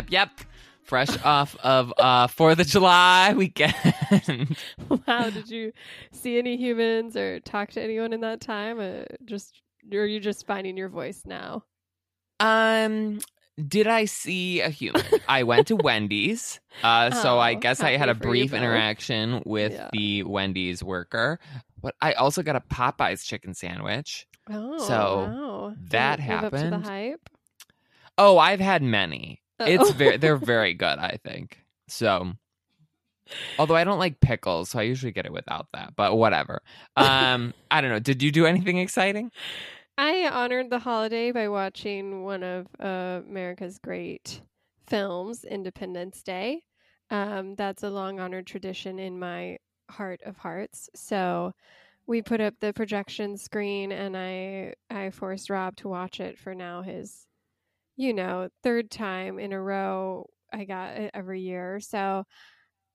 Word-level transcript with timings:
Yep, 0.00 0.10
yep. 0.10 0.30
Fresh 0.82 1.22
off 1.24 1.54
of 1.62 1.92
uh 1.98 2.26
Fourth 2.26 2.58
of 2.58 2.66
July 2.66 3.34
weekend. 3.36 3.74
Wow, 5.06 5.30
did 5.30 5.48
you 5.50 5.72
see 6.12 6.38
any 6.38 6.56
humans 6.56 7.16
or 7.16 7.40
talk 7.40 7.70
to 7.72 7.80
anyone 7.82 8.12
in 8.12 8.20
that 8.22 8.40
time? 8.40 8.80
Uh, 8.80 9.04
just 9.24 9.60
or 9.92 10.00
are 10.00 10.06
you 10.06 10.20
just 10.20 10.46
finding 10.46 10.76
your 10.76 10.88
voice 10.88 11.22
now? 11.26 11.64
um, 12.40 13.20
did 13.68 13.86
I 13.86 14.06
see 14.06 14.60
a 14.60 14.70
human? 14.70 15.20
I 15.28 15.42
went 15.42 15.66
to 15.68 15.76
Wendy's. 15.76 16.60
Uh, 16.82 17.10
so 17.10 17.38
I 17.38 17.54
Oh, 17.54 17.60
guess 17.60 17.82
I 17.82 17.96
had 17.98 18.08
a 18.08 18.14
you 18.14 18.20
brief 18.20 18.54
interaction 18.54 19.42
with 19.44 19.72
Yeah. 19.72 19.90
the 19.92 20.22
Wendy's 20.22 20.82
worker. 20.82 21.38
But 21.82 21.94
I 22.00 22.14
also 22.14 22.42
got 22.42 22.56
a 22.56 22.60
Popeyes 22.60 23.22
chicken 23.24 23.52
sandwich. 23.52 24.26
Oh, 24.48 24.76
So, 24.78 25.36
wow. 25.68 25.74
That 25.90 26.20
it 26.20 26.22
live 26.26 26.42
Up 26.44 26.54
to 26.56 26.66
happened. 26.66 26.72
the 26.72 26.78
hype. 26.78 27.28
Oh, 28.16 28.38
I've 28.38 28.60
had 28.60 28.82
many. 28.82 29.39
It's 29.60 29.90
very 29.92 30.16
they're 30.16 30.36
very 30.36 30.74
good, 30.74 30.98
I 30.98 31.18
think. 31.22 31.58
So 31.88 32.32
although 33.58 33.76
I 33.76 33.84
don't 33.84 33.98
like 33.98 34.20
pickles, 34.20 34.70
so 34.70 34.78
I 34.78 34.82
usually 34.82 35.12
get 35.12 35.26
it 35.26 35.32
without 35.32 35.68
that. 35.72 35.94
But 35.96 36.16
whatever. 36.16 36.62
Um, 36.96 37.54
I 37.70 37.80
don't 37.80 37.90
know. 37.90 38.00
Did 38.00 38.22
you 38.22 38.30
do 38.30 38.46
anything 38.46 38.78
exciting? 38.78 39.30
I 39.98 40.28
honored 40.32 40.70
the 40.70 40.78
holiday 40.78 41.30
by 41.30 41.48
watching 41.48 42.24
one 42.24 42.42
of 42.42 42.66
uh, 42.80 43.20
America's 43.28 43.78
great 43.78 44.40
films, 44.86 45.44
Independence 45.44 46.22
Day. 46.22 46.62
Um, 47.10 47.54
that's 47.54 47.82
a 47.82 47.90
long 47.90 48.20
honored 48.20 48.46
tradition 48.46 48.98
in 48.98 49.18
my 49.18 49.58
heart 49.90 50.20
of 50.24 50.36
hearts. 50.36 50.88
So 50.94 51.52
we 52.06 52.22
put 52.22 52.40
up 52.40 52.54
the 52.60 52.72
projection 52.72 53.36
screen, 53.36 53.92
and 53.92 54.16
I 54.16 54.74
I 54.90 55.10
forced 55.10 55.50
Rob 55.50 55.76
to 55.76 55.88
watch 55.88 56.20
it 56.20 56.38
for 56.38 56.54
now 56.54 56.82
his, 56.82 57.26
you 58.00 58.14
know, 58.14 58.48
third 58.62 58.90
time 58.90 59.38
in 59.38 59.52
a 59.52 59.60
row. 59.60 60.28
I 60.52 60.64
got 60.64 60.96
it 60.96 61.10
every 61.14 61.40
year, 61.42 61.80
so. 61.80 62.24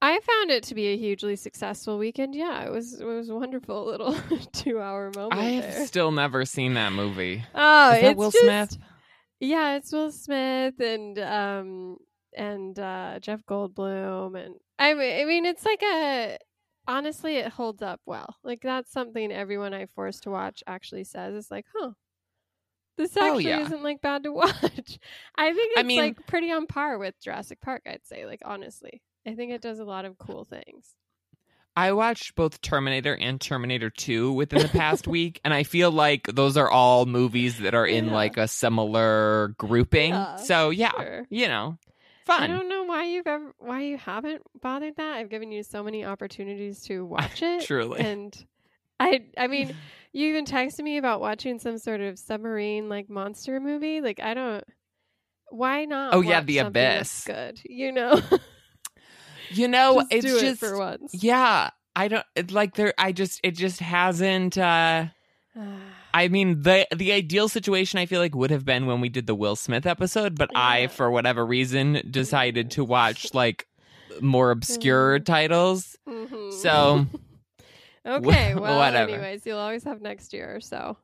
I 0.01 0.19
found 0.19 0.51
it 0.51 0.63
to 0.63 0.75
be 0.75 0.87
a 0.87 0.97
hugely 0.97 1.35
successful 1.37 1.97
weekend. 1.97 2.35
Yeah, 2.35 2.63
it 2.65 2.71
was 2.71 2.99
it 2.99 3.05
was 3.05 3.29
a 3.29 3.35
wonderful 3.35 3.85
little 3.85 4.13
two 4.53 4.79
hour 4.79 5.09
moment. 5.15 5.33
I 5.41 5.61
there. 5.61 5.71
have 5.71 5.87
still 5.87 6.11
never 6.11 6.45
seen 6.45 6.73
that 6.73 6.91
movie. 6.91 7.43
Oh, 7.55 7.91
Is 7.93 8.03
it's 8.03 8.17
Will 8.17 8.29
just- 8.29 8.43
Smith? 8.43 8.77
Yeah, 9.39 9.77
it's 9.77 9.91
Will 9.93 10.11
Smith 10.11 10.79
and 10.81 11.17
um 11.17 11.97
and 12.37 12.77
uh 12.77 13.19
Jeff 13.21 13.41
Goldblum 13.49 14.35
and 14.37 14.55
I 14.77 14.93
mean, 14.93 15.21
I 15.21 15.25
mean 15.25 15.45
it's 15.45 15.65
like 15.65 15.81
a 15.81 16.37
honestly 16.87 17.37
it 17.37 17.53
holds 17.53 17.81
up 17.81 18.01
well. 18.05 18.35
Like 18.43 18.59
that's 18.61 18.91
something 18.91 19.31
everyone 19.31 19.73
I 19.73 19.87
force 19.95 20.19
to 20.21 20.29
watch 20.29 20.61
actually 20.67 21.05
says. 21.05 21.33
It's 21.35 21.49
like, 21.49 21.65
huh. 21.73 21.91
This 22.97 23.15
Oh, 23.17 23.25
actually 23.25 23.47
yeah. 23.49 23.61
isn't 23.65 23.83
like 23.83 24.01
bad 24.01 24.23
to 24.23 24.31
watch. 24.33 24.99
I 25.35 25.53
think 25.53 25.71
it's 25.73 25.79
I 25.79 25.83
mean- 25.83 25.99
like 25.99 26.25
pretty 26.27 26.51
on 26.51 26.67
par 26.67 26.97
with 26.97 27.15
Jurassic 27.21 27.61
Park, 27.61 27.83
I'd 27.87 28.05
say, 28.05 28.25
like 28.25 28.41
honestly. 28.45 29.01
I 29.27 29.33
think 29.33 29.51
it 29.51 29.61
does 29.61 29.79
a 29.79 29.85
lot 29.85 30.05
of 30.05 30.17
cool 30.19 30.45
things. 30.45 30.93
I 31.77 31.91
watched 31.91 32.35
both 32.35 32.61
Terminator 32.61 33.17
and 33.17 33.41
Terminator 33.41 33.89
2 33.89 34.31
within 34.31 34.61
the 34.61 34.69
past 34.69 35.07
week, 35.09 35.41
and 35.43 35.53
I 35.53 35.63
feel 35.63 35.91
like 35.91 36.23
those 36.27 36.55
are 36.55 36.69
all 36.69 37.05
movies 37.05 37.59
that 37.59 37.73
are 37.73 37.85
in 37.87 38.05
Yeah. 38.05 38.13
like 38.13 38.37
a 38.37 38.47
similar 38.47 39.55
grouping. 39.57 40.11
Yeah, 40.11 40.37
so 40.37 40.69
yeah, 40.69 40.91
sure. 40.91 41.25
you 41.29 41.47
know, 41.49 41.77
fun. 42.25 42.43
I 42.43 42.47
don't 42.47 42.69
know 42.69 42.83
why 42.83 43.05
you've 43.07 43.27
ever 43.27 43.51
why 43.57 43.81
you 43.81 43.97
haven't 43.97 44.43
bothered 44.61 44.95
that. 44.95 45.17
I've 45.17 45.29
given 45.29 45.51
you 45.51 45.63
so 45.63 45.83
many 45.83 46.05
opportunities 46.05 46.81
to 46.83 47.03
watch 47.05 47.41
it. 47.41 47.65
Truly. 47.65 47.99
And 47.99 48.45
I 48.99 49.21
I 49.37 49.47
mean, 49.47 49.75
you 50.13 50.29
even 50.29 50.45
texted 50.45 50.81
me 50.81 50.97
about 50.97 51.21
watching 51.21 51.59
some 51.59 51.77
sort 51.77 52.01
of 52.01 52.17
submarine 52.19 52.89
like 52.89 53.09
monster 53.09 53.59
movie. 53.59 54.01
Like 54.01 54.19
I 54.19 54.33
don't 54.33 54.63
why 55.49 55.85
not? 55.85 56.13
Oh, 56.15 56.21
yeah, 56.21 56.41
The 56.41 56.57
Abyss. 56.59 57.23
Good. 57.25 57.59
You 57.65 57.91
know. 57.91 58.19
You 59.51 59.67
know, 59.67 59.99
just 60.01 60.07
it's 60.11 60.25
just 60.25 60.43
it 60.43 60.57
for 60.57 60.77
once. 60.77 61.11
yeah. 61.13 61.69
I 61.95 62.07
don't 62.07 62.25
it, 62.35 62.51
like 62.51 62.75
there. 62.75 62.93
I 62.97 63.11
just 63.11 63.39
it 63.43 63.51
just 63.51 63.79
hasn't. 63.79 64.57
uh 64.57 65.05
I 66.13 66.27
mean, 66.29 66.61
the 66.63 66.87
the 66.95 67.11
ideal 67.11 67.47
situation 67.47 67.99
I 67.99 68.05
feel 68.07 68.19
like 68.21 68.33
would 68.33 68.49
have 68.49 68.65
been 68.65 68.85
when 68.87 69.01
we 69.01 69.09
did 69.09 69.27
the 69.27 69.35
Will 69.35 69.55
Smith 69.55 69.85
episode, 69.85 70.35
but 70.37 70.49
I, 70.55 70.87
for 70.87 71.11
whatever 71.11 71.45
reason, 71.45 72.01
decided 72.09 72.71
to 72.71 72.83
watch 72.83 73.33
like 73.35 73.67
more 74.21 74.49
obscure 74.51 75.19
Mm. 75.19 75.25
titles. 75.25 75.95
Mhm. 76.07 76.53
So 76.53 77.05
Okay, 78.05 78.53
well 78.55 78.77
whatever. 78.77 79.11
anyways, 79.11 79.45
you'll 79.45 79.57
always 79.59 79.83
have 79.83 80.01
next 80.01 80.33
year, 80.33 80.59
so 80.61 80.97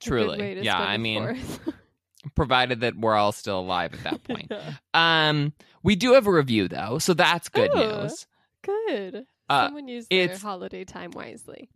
truly, 0.00 0.60
yeah. 0.62 0.78
I 0.78 0.96
mean, 0.98 1.38
provided 2.34 2.80
that 2.80 2.96
we're 2.96 3.14
all 3.14 3.32
still 3.32 3.60
alive 3.60 3.94
at 3.94 4.02
that 4.04 4.24
point. 4.24 4.48
Yeah. 4.50 4.72
Um, 4.94 5.52
we 5.82 5.96
do 5.96 6.12
have 6.14 6.26
a 6.26 6.32
review 6.32 6.68
though, 6.68 6.98
so 6.98 7.14
that's 7.14 7.48
good 7.48 7.70
Oh. 7.72 8.02
news. 8.02 8.26
Good. 8.62 9.26
Uh, 9.48 9.66
Someone 9.68 9.88
used 9.88 10.10
their 10.10 10.36
holiday 10.36 10.84
time 10.84 11.10
wisely. 11.12 11.70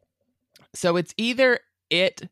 So 0.75 0.97
it's 0.97 1.15
either 1.17 1.61
it 1.91 2.29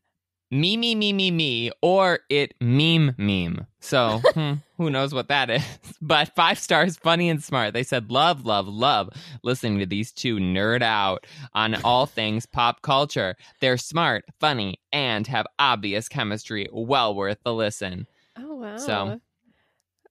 me 0.51 0.75
me 0.75 0.93
me 0.93 1.13
me 1.13 1.31
me 1.31 1.71
or 1.81 2.19
it 2.29 2.53
meme 2.59 3.15
meme. 3.17 3.65
So 3.79 4.21
hmm, 4.33 4.53
who 4.77 4.89
knows 4.89 5.13
what 5.13 5.29
that 5.29 5.49
is? 5.49 5.63
But 6.03 6.35
five 6.35 6.57
stars, 6.59 6.97
funny 6.97 7.29
and 7.29 7.43
smart. 7.43 7.73
They 7.73 7.83
said 7.83 8.11
love, 8.11 8.43
love, 8.45 8.67
love 8.67 9.09
listening 9.43 9.79
to 9.79 9.85
these 9.85 10.11
two 10.11 10.37
nerd 10.37 10.81
out 10.81 11.25
on 11.53 11.75
all 11.83 12.05
things 12.07 12.45
pop 12.45 12.81
culture. 12.81 13.35
They're 13.59 13.77
smart, 13.77 14.25
funny, 14.39 14.79
and 14.91 15.25
have 15.27 15.45
obvious 15.59 16.09
chemistry. 16.09 16.67
Well 16.71 17.15
worth 17.15 17.37
the 17.43 17.53
listen. 17.53 18.07
Oh 18.37 18.55
wow! 18.55 18.77
So, 18.77 19.21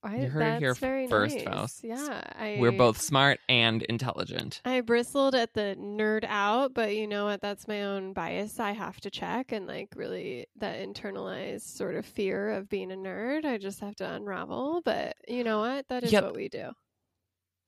I, 0.02 0.16
you 0.16 0.28
heard 0.30 0.40
it 0.40 0.44
that's 0.44 0.60
here 0.60 0.74
very 0.74 1.06
first, 1.08 1.36
nice. 1.36 1.44
folks. 1.44 1.80
Yeah, 1.82 2.22
I, 2.38 2.56
We're 2.58 2.72
both 2.72 2.98
smart 3.00 3.38
and 3.48 3.82
intelligent. 3.82 4.62
I 4.64 4.80
bristled 4.80 5.34
at 5.34 5.52
the 5.52 5.76
nerd 5.78 6.24
out, 6.26 6.72
but 6.72 6.96
you 6.96 7.06
know 7.06 7.26
what? 7.26 7.42
That's 7.42 7.68
my 7.68 7.82
own 7.82 8.14
bias. 8.14 8.58
I 8.58 8.72
have 8.72 8.98
to 9.02 9.10
check 9.10 9.52
and 9.52 9.66
like 9.66 9.88
really 9.94 10.46
that 10.56 10.78
internalized 10.80 11.76
sort 11.76 11.96
of 11.96 12.06
fear 12.06 12.50
of 12.50 12.68
being 12.70 12.90
a 12.92 12.96
nerd. 12.96 13.44
I 13.44 13.58
just 13.58 13.80
have 13.80 13.94
to 13.96 14.10
unravel. 14.10 14.80
But 14.84 15.16
you 15.28 15.44
know 15.44 15.60
what? 15.60 15.86
That 15.88 16.02
is 16.04 16.12
Yep. 16.12 16.24
what 16.24 16.34
we 16.36 16.48
do. 16.48 16.70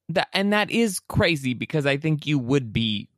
That 0.09 0.29
and 0.33 0.53
that 0.53 0.71
is 0.71 1.01
crazy 1.01 1.55
because 1.55 1.85
I 1.87 1.97
think 1.99 2.27
you 2.27 2.39
would 2.39 2.73
be, 2.73 3.09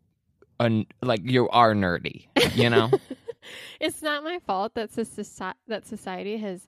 un, 0.58 0.86
like 1.02 1.20
you 1.24 1.48
are 1.50 1.72
nerdy. 1.74 2.26
You 2.54 2.68
know. 2.70 2.90
it's 3.80 4.02
not 4.02 4.24
my 4.24 4.38
fault 4.40 4.74
that 4.74 4.90
soci- 4.90 5.54
that 5.68 5.86
society 5.86 6.36
has 6.38 6.66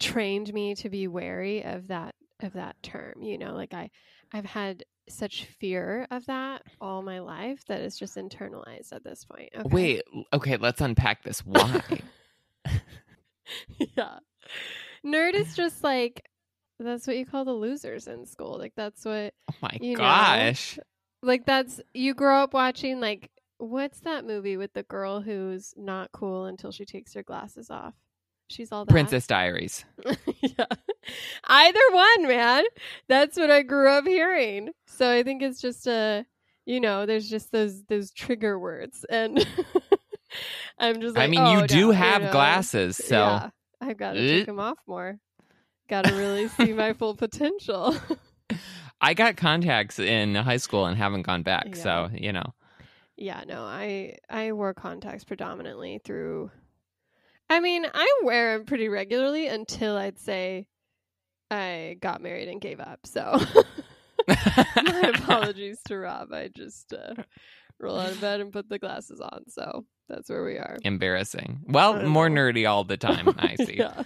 trained 0.00 0.52
me 0.52 0.74
to 0.76 0.88
be 0.90 1.06
wary 1.06 1.62
of 1.64 1.88
that 1.88 2.14
of 2.40 2.54
that 2.54 2.82
term. 2.82 3.22
You 3.22 3.38
know, 3.38 3.54
like 3.54 3.72
I 3.74 3.90
I've 4.32 4.44
had 4.46 4.84
such 5.08 5.44
fear 5.44 6.06
of 6.10 6.24
that 6.26 6.62
all 6.80 7.02
my 7.02 7.18
life 7.18 7.64
that 7.66 7.80
it's 7.80 7.98
just 7.98 8.16
internalized 8.16 8.92
at 8.92 9.02
this 9.04 9.24
point. 9.24 9.50
Okay? 9.56 9.68
Wait, 9.68 10.02
okay, 10.32 10.56
let's 10.56 10.80
unpack 10.80 11.22
this. 11.24 11.40
Why? 11.40 11.82
yeah. 13.96 14.18
Nerd 15.04 15.34
is 15.34 15.54
just 15.54 15.82
like 15.82 16.24
that's 16.78 17.06
what 17.06 17.16
you 17.16 17.26
call 17.26 17.44
the 17.44 17.52
losers 17.52 18.06
in 18.06 18.24
school. 18.26 18.56
Like 18.58 18.72
that's 18.76 19.04
what 19.04 19.34
oh 19.50 19.54
my 19.62 19.76
You 19.80 19.92
know. 19.96 19.98
gosh. 20.04 20.78
like 21.22 21.44
that's 21.46 21.80
you 21.92 22.14
grow 22.14 22.42
up 22.42 22.54
watching 22.54 23.00
like 23.00 23.30
what's 23.58 24.00
that 24.00 24.24
movie 24.24 24.56
with 24.56 24.72
the 24.72 24.82
girl 24.84 25.20
who's 25.20 25.74
not 25.76 26.10
cool 26.12 26.46
until 26.46 26.70
she 26.72 26.84
takes 26.84 27.12
her 27.14 27.22
glasses 27.22 27.70
off? 27.70 27.94
She's 28.50 28.72
all 28.72 28.84
that. 28.84 28.90
Princess 28.90 29.26
Diaries. 29.26 29.84
yeah. 30.40 30.66
Either 31.48 31.80
one, 31.92 32.26
man. 32.28 32.64
That's 33.08 33.36
what 33.38 33.50
I 33.50 33.62
grew 33.62 33.88
up 33.88 34.06
hearing. 34.06 34.70
So 34.86 35.10
I 35.10 35.22
think 35.22 35.40
it's 35.42 35.60
just 35.60 35.86
a 35.86 36.26
you 36.66 36.80
know, 36.80 37.06
there's 37.06 37.28
just 37.30 37.52
those 37.52 37.84
those 37.84 38.10
trigger 38.12 38.58
words 38.58 39.04
and 39.08 39.38
I'm 40.78 41.00
just 41.00 41.16
like 41.16 41.24
I 41.24 41.26
mean, 41.28 41.40
oh, 41.40 41.60
you 41.60 41.66
do 41.66 41.86
no, 41.88 41.92
have 41.92 42.22
know. 42.22 42.32
glasses, 42.32 42.96
so 42.96 43.16
yeah, 43.18 43.50
I've 43.80 43.96
got 43.96 44.12
to 44.14 44.20
Eh. 44.20 44.38
take 44.38 44.46
them 44.46 44.60
off 44.60 44.78
more. 44.86 45.18
Got 45.88 46.04
to 46.06 46.14
really 46.14 46.48
see 46.48 46.72
my 46.72 46.92
full 46.98 47.14
potential. 47.14 47.96
I 49.00 49.14
got 49.14 49.36
contacts 49.36 49.98
in 49.98 50.34
high 50.34 50.58
school 50.58 50.86
and 50.86 50.96
haven't 50.96 51.22
gone 51.22 51.42
back. 51.42 51.74
So, 51.74 52.10
you 52.12 52.32
know. 52.32 52.54
yeah, 53.16 53.42
no, 53.46 53.62
I 53.62 54.16
I 54.28 54.52
wore 54.52 54.74
contacts 54.74 55.24
predominantly 55.24 56.00
through. 56.04 56.50
I 57.50 57.60
mean, 57.60 57.84
I 57.92 58.20
wear 58.22 58.56
them 58.56 58.64
pretty 58.66 58.88
regularly 58.88 59.48
until 59.48 59.96
I'd 59.96 60.18
say 60.18 60.66
I 61.50 61.96
got 62.00 62.22
married 62.22 62.48
and 62.48 62.60
gave 62.60 62.78
up. 62.80 63.00
So 63.04 63.38
my 64.28 65.12
apologies 65.14 65.78
to 65.88 65.98
Rob. 65.98 66.32
I 66.32 66.48
just 66.56 66.92
uh, 66.92 67.14
roll 67.78 67.98
out 67.98 68.12
of 68.12 68.20
bed 68.20 68.40
and 68.40 68.52
put 68.52 68.68
the 68.68 68.78
glasses 68.78 69.20
on. 69.20 69.44
So 69.48 69.84
that's 70.08 70.28
where 70.28 70.44
we 70.44 70.56
are. 70.58 70.76
Embarrassing. 70.84 71.60
Well, 71.66 72.02
more 72.06 72.28
know. 72.28 72.40
nerdy 72.40 72.68
all 72.68 72.84
the 72.84 72.96
time. 72.96 73.34
I 73.38 73.56
see. 73.56 73.78
yeah. 73.78 74.02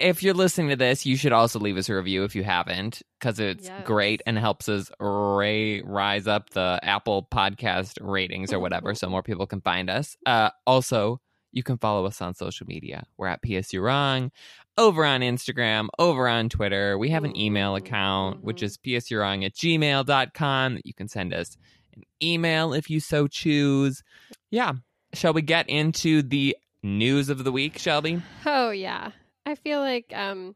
If 0.00 0.24
you're 0.24 0.34
listening 0.34 0.70
to 0.70 0.76
this, 0.76 1.06
you 1.06 1.16
should 1.16 1.32
also 1.32 1.60
leave 1.60 1.76
us 1.76 1.88
a 1.88 1.94
review 1.94 2.24
if 2.24 2.34
you 2.34 2.42
haven't, 2.42 3.02
because 3.20 3.38
it's 3.38 3.66
Yes. 3.66 3.86
great 3.86 4.20
and 4.26 4.36
helps 4.36 4.68
us 4.68 4.90
ray, 4.98 5.82
rise 5.82 6.26
up 6.26 6.50
the 6.50 6.80
Apple 6.82 7.28
podcast 7.32 7.98
ratings 8.00 8.52
or 8.52 8.58
whatever 8.58 8.92
so 8.96 9.08
more 9.08 9.22
people 9.22 9.46
can 9.46 9.60
find 9.60 9.88
us. 9.88 10.16
Uh, 10.26 10.50
also, 10.66 11.20
you 11.56 11.62
can 11.62 11.78
follow 11.78 12.04
us 12.04 12.20
on 12.20 12.34
social 12.34 12.66
media. 12.66 13.06
We're 13.16 13.28
at 13.28 13.42
PSU 13.42 13.80
Wrong 13.80 14.30
over 14.76 15.06
on 15.06 15.22
Instagram, 15.22 15.88
over 15.98 16.28
on 16.28 16.50
Twitter. 16.50 16.98
We 16.98 17.08
have 17.08 17.24
an 17.24 17.34
email 17.34 17.76
account, 17.76 18.44
which 18.44 18.62
is 18.62 18.76
psyourwrong 18.76 19.42
at 19.46 19.54
gmail.com 19.54 20.78
you 20.84 20.92
can 20.92 21.08
send 21.08 21.32
us 21.32 21.56
an 21.94 22.02
email 22.22 22.74
if 22.74 22.90
you 22.90 23.00
so 23.00 23.26
choose. 23.26 24.04
Yeah. 24.50 24.74
Shall 25.14 25.32
we 25.32 25.40
get 25.40 25.66
into 25.70 26.20
the 26.20 26.54
news 26.82 27.30
of 27.30 27.42
the 27.42 27.52
week, 27.52 27.78
Shelby? 27.78 28.20
Oh 28.44 28.70
yeah. 28.70 29.12
I 29.46 29.54
feel 29.54 29.80
like 29.80 30.12
um 30.14 30.54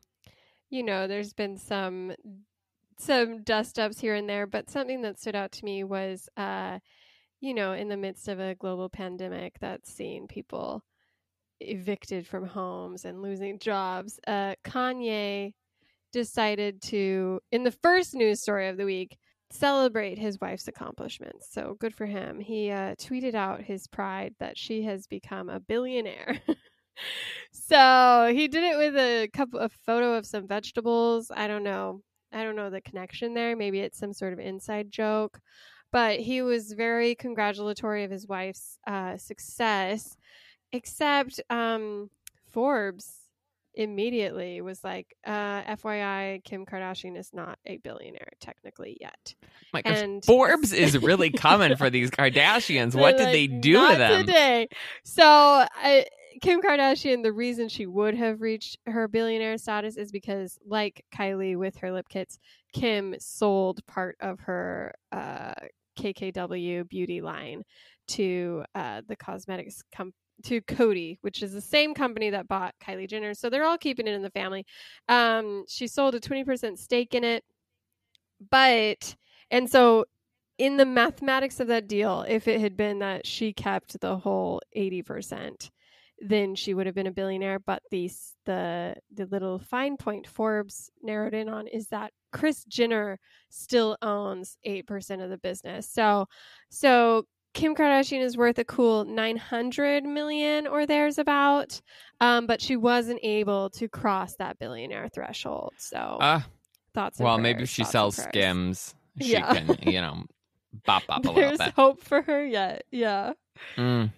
you 0.68 0.82
know, 0.82 1.06
there's 1.06 1.32
been 1.32 1.56
some 1.56 2.12
some 2.98 3.42
dust 3.42 3.78
ups 3.78 3.98
here 3.98 4.14
and 4.14 4.28
there, 4.28 4.46
but 4.46 4.68
something 4.68 5.00
that 5.00 5.18
stood 5.18 5.34
out 5.34 5.52
to 5.52 5.64
me 5.64 5.82
was 5.82 6.28
uh 6.36 6.78
you 7.40 7.54
know, 7.54 7.72
in 7.72 7.88
the 7.88 7.96
midst 7.96 8.28
of 8.28 8.38
a 8.40 8.54
global 8.54 8.88
pandemic 8.88 9.58
that's 9.60 9.92
seeing 9.92 10.28
people 10.28 10.82
evicted 11.60 12.26
from 12.26 12.46
homes 12.46 13.04
and 13.04 13.22
losing 13.22 13.58
jobs, 13.58 14.18
uh 14.26 14.54
Kanye 14.64 15.52
decided 16.12 16.82
to 16.82 17.40
in 17.52 17.64
the 17.64 17.70
first 17.70 18.14
news 18.14 18.42
story 18.42 18.68
of 18.68 18.76
the 18.76 18.84
week 18.84 19.16
celebrate 19.50 20.18
his 20.18 20.40
wife's 20.40 20.68
accomplishments. 20.68 21.48
So 21.50 21.76
good 21.78 21.94
for 21.94 22.06
him. 22.06 22.40
He 22.40 22.70
uh, 22.70 22.94
tweeted 22.96 23.34
out 23.34 23.62
his 23.62 23.86
pride 23.88 24.34
that 24.38 24.56
she 24.56 24.82
has 24.84 25.06
become 25.06 25.48
a 25.48 25.60
billionaire. 25.60 26.40
so 27.52 28.30
he 28.32 28.48
did 28.48 28.62
it 28.62 28.78
with 28.78 28.96
a 28.96 29.28
couple 29.32 29.60
a 29.60 29.68
photo 29.68 30.14
of 30.14 30.26
some 30.26 30.46
vegetables. 30.46 31.30
I 31.34 31.48
don't 31.48 31.64
know. 31.64 32.00
I 32.32 32.44
don't 32.44 32.56
know 32.56 32.70
the 32.70 32.80
connection 32.80 33.34
there. 33.34 33.56
Maybe 33.56 33.80
it's 33.80 33.98
some 33.98 34.12
sort 34.12 34.32
of 34.32 34.38
inside 34.38 34.90
joke. 34.90 35.40
But 35.92 36.20
he 36.20 36.42
was 36.42 36.72
very 36.72 37.14
congratulatory 37.14 38.04
of 38.04 38.10
his 38.10 38.26
wife's 38.26 38.78
uh, 38.86 39.16
success, 39.16 40.16
except 40.72 41.40
um, 41.50 42.10
Forbes 42.50 43.12
immediately 43.74 44.60
was 44.60 44.82
like, 44.84 45.16
uh, 45.26 45.62
FYI, 45.62 46.42
Kim 46.44 46.66
Kardashian 46.66 47.16
is 47.16 47.30
not 47.32 47.58
a 47.66 47.78
billionaire 47.78 48.30
technically 48.40 48.98
yet. 49.00 49.34
My 49.72 49.82
gosh, 49.82 49.98
And 49.98 50.24
Forbes 50.26 50.72
is 50.72 50.98
really 50.98 51.30
coming 51.30 51.76
for 51.76 51.90
these 51.90 52.10
Kardashians. 52.10 52.94
What 52.94 53.16
did 53.16 53.28
they 53.28 53.46
do 53.46 53.74
"Not 53.74 53.92
to 53.92 53.98
them? 53.98 54.26
today? 54.26 54.68
So 55.04 55.24
I, 55.24 56.06
Kim 56.40 56.60
Kardashian, 56.62 57.22
the 57.22 57.32
reason 57.32 57.68
she 57.68 57.86
would 57.86 58.14
have 58.14 58.40
reached 58.40 58.78
her 58.86 59.08
billionaire 59.08 59.58
status 59.58 59.96
is 59.96 60.10
because, 60.12 60.58
like 60.66 61.04
Kylie 61.14 61.56
with 61.56 61.76
her 61.78 61.92
lip 61.92 62.08
kits, 62.08 62.38
Kim 62.72 63.14
sold 63.18 63.84
part 63.86 64.16
of 64.20 64.40
her 64.40 64.94
uh, 65.12 65.52
KKW 66.00 66.88
beauty 66.88 67.20
line 67.20 67.62
to 68.08 68.64
uh, 68.74 69.02
the 69.06 69.16
cosmetics 69.16 69.82
company. 69.94 70.14
To 70.44 70.62
Coty, 70.62 71.18
which 71.20 71.42
is 71.42 71.52
the 71.52 71.60
same 71.60 71.92
company 71.92 72.30
that 72.30 72.48
bought 72.48 72.74
Kylie 72.82 73.06
Jenner. 73.06 73.34
So 73.34 73.50
they're 73.50 73.66
all 73.66 73.76
keeping 73.76 74.06
it 74.06 74.14
in 74.14 74.22
the 74.22 74.30
family. 74.30 74.64
Um, 75.06 75.64
she 75.68 75.86
sold 75.86 76.14
a 76.14 76.20
20% 76.20 76.78
stake 76.78 77.14
in 77.14 77.24
it. 77.24 77.44
But, 78.50 79.16
and 79.50 79.68
so 79.68 80.06
in 80.56 80.78
the 80.78 80.86
mathematics 80.86 81.60
of 81.60 81.68
that 81.68 81.88
deal, 81.88 82.24
if 82.26 82.48
it 82.48 82.58
had 82.60 82.74
been 82.74 83.00
that 83.00 83.26
she 83.26 83.52
kept 83.52 84.00
the 84.00 84.16
whole 84.16 84.62
80%, 84.74 85.68
then 86.20 86.54
she 86.54 86.74
would 86.74 86.86
have 86.86 86.94
been 86.94 87.06
a 87.06 87.12
billionaire. 87.12 87.58
But 87.58 87.82
the, 87.90 88.10
the, 88.50 88.94
the 89.14 89.26
little 89.26 89.58
fine 89.58 89.96
point 89.96 90.26
Forbes 90.26 90.90
narrowed 91.02 91.34
in 91.34 91.48
on 91.48 91.66
is 91.66 91.86
that 91.88 92.12
Kris 92.32 92.64
Jenner 92.64 93.18
still 93.48 93.96
owns 94.02 94.56
8% 94.66 95.22
of 95.22 95.30
the 95.30 95.38
business. 95.38 95.88
So, 95.88 96.26
so 96.68 97.24
Kim 97.54 97.74
Kardashian 97.74 98.20
is 98.20 98.36
worth 98.36 98.58
a 98.58 98.64
cool 98.64 99.04
900 99.04 100.04
million 100.04 100.66
or 100.66 100.86
there's 100.86 101.18
about, 101.18 101.80
um, 102.20 102.46
but 102.46 102.60
she 102.60 102.76
wasn't 102.76 103.20
able 103.22 103.70
to 103.70 103.88
cross 103.88 104.36
that 104.36 104.58
billionaire 104.58 105.08
threshold. 105.12 105.72
So 105.78 105.98
Uh, 105.98 106.40
thoughts. 106.94 107.18
well, 107.18 107.38
maybe 107.38 107.58
prayers, 107.58 107.70
she 107.70 107.84
sells. 107.84 108.16
Skims. 108.16 108.94
She 109.20 109.32
Yeah. 109.32 109.52
can, 109.54 109.76
you 109.82 110.00
know, 110.00 110.24
bop 110.86 111.04
bop 111.08 111.24
a 111.24 111.28
little 111.28 111.34
There's 111.42 111.58
bit. 111.58 111.72
hope 111.74 112.00
for 112.00 112.22
her 112.22 112.44
yet. 112.46 112.84
Yeah. 112.92 113.32
Mm. 113.76 114.12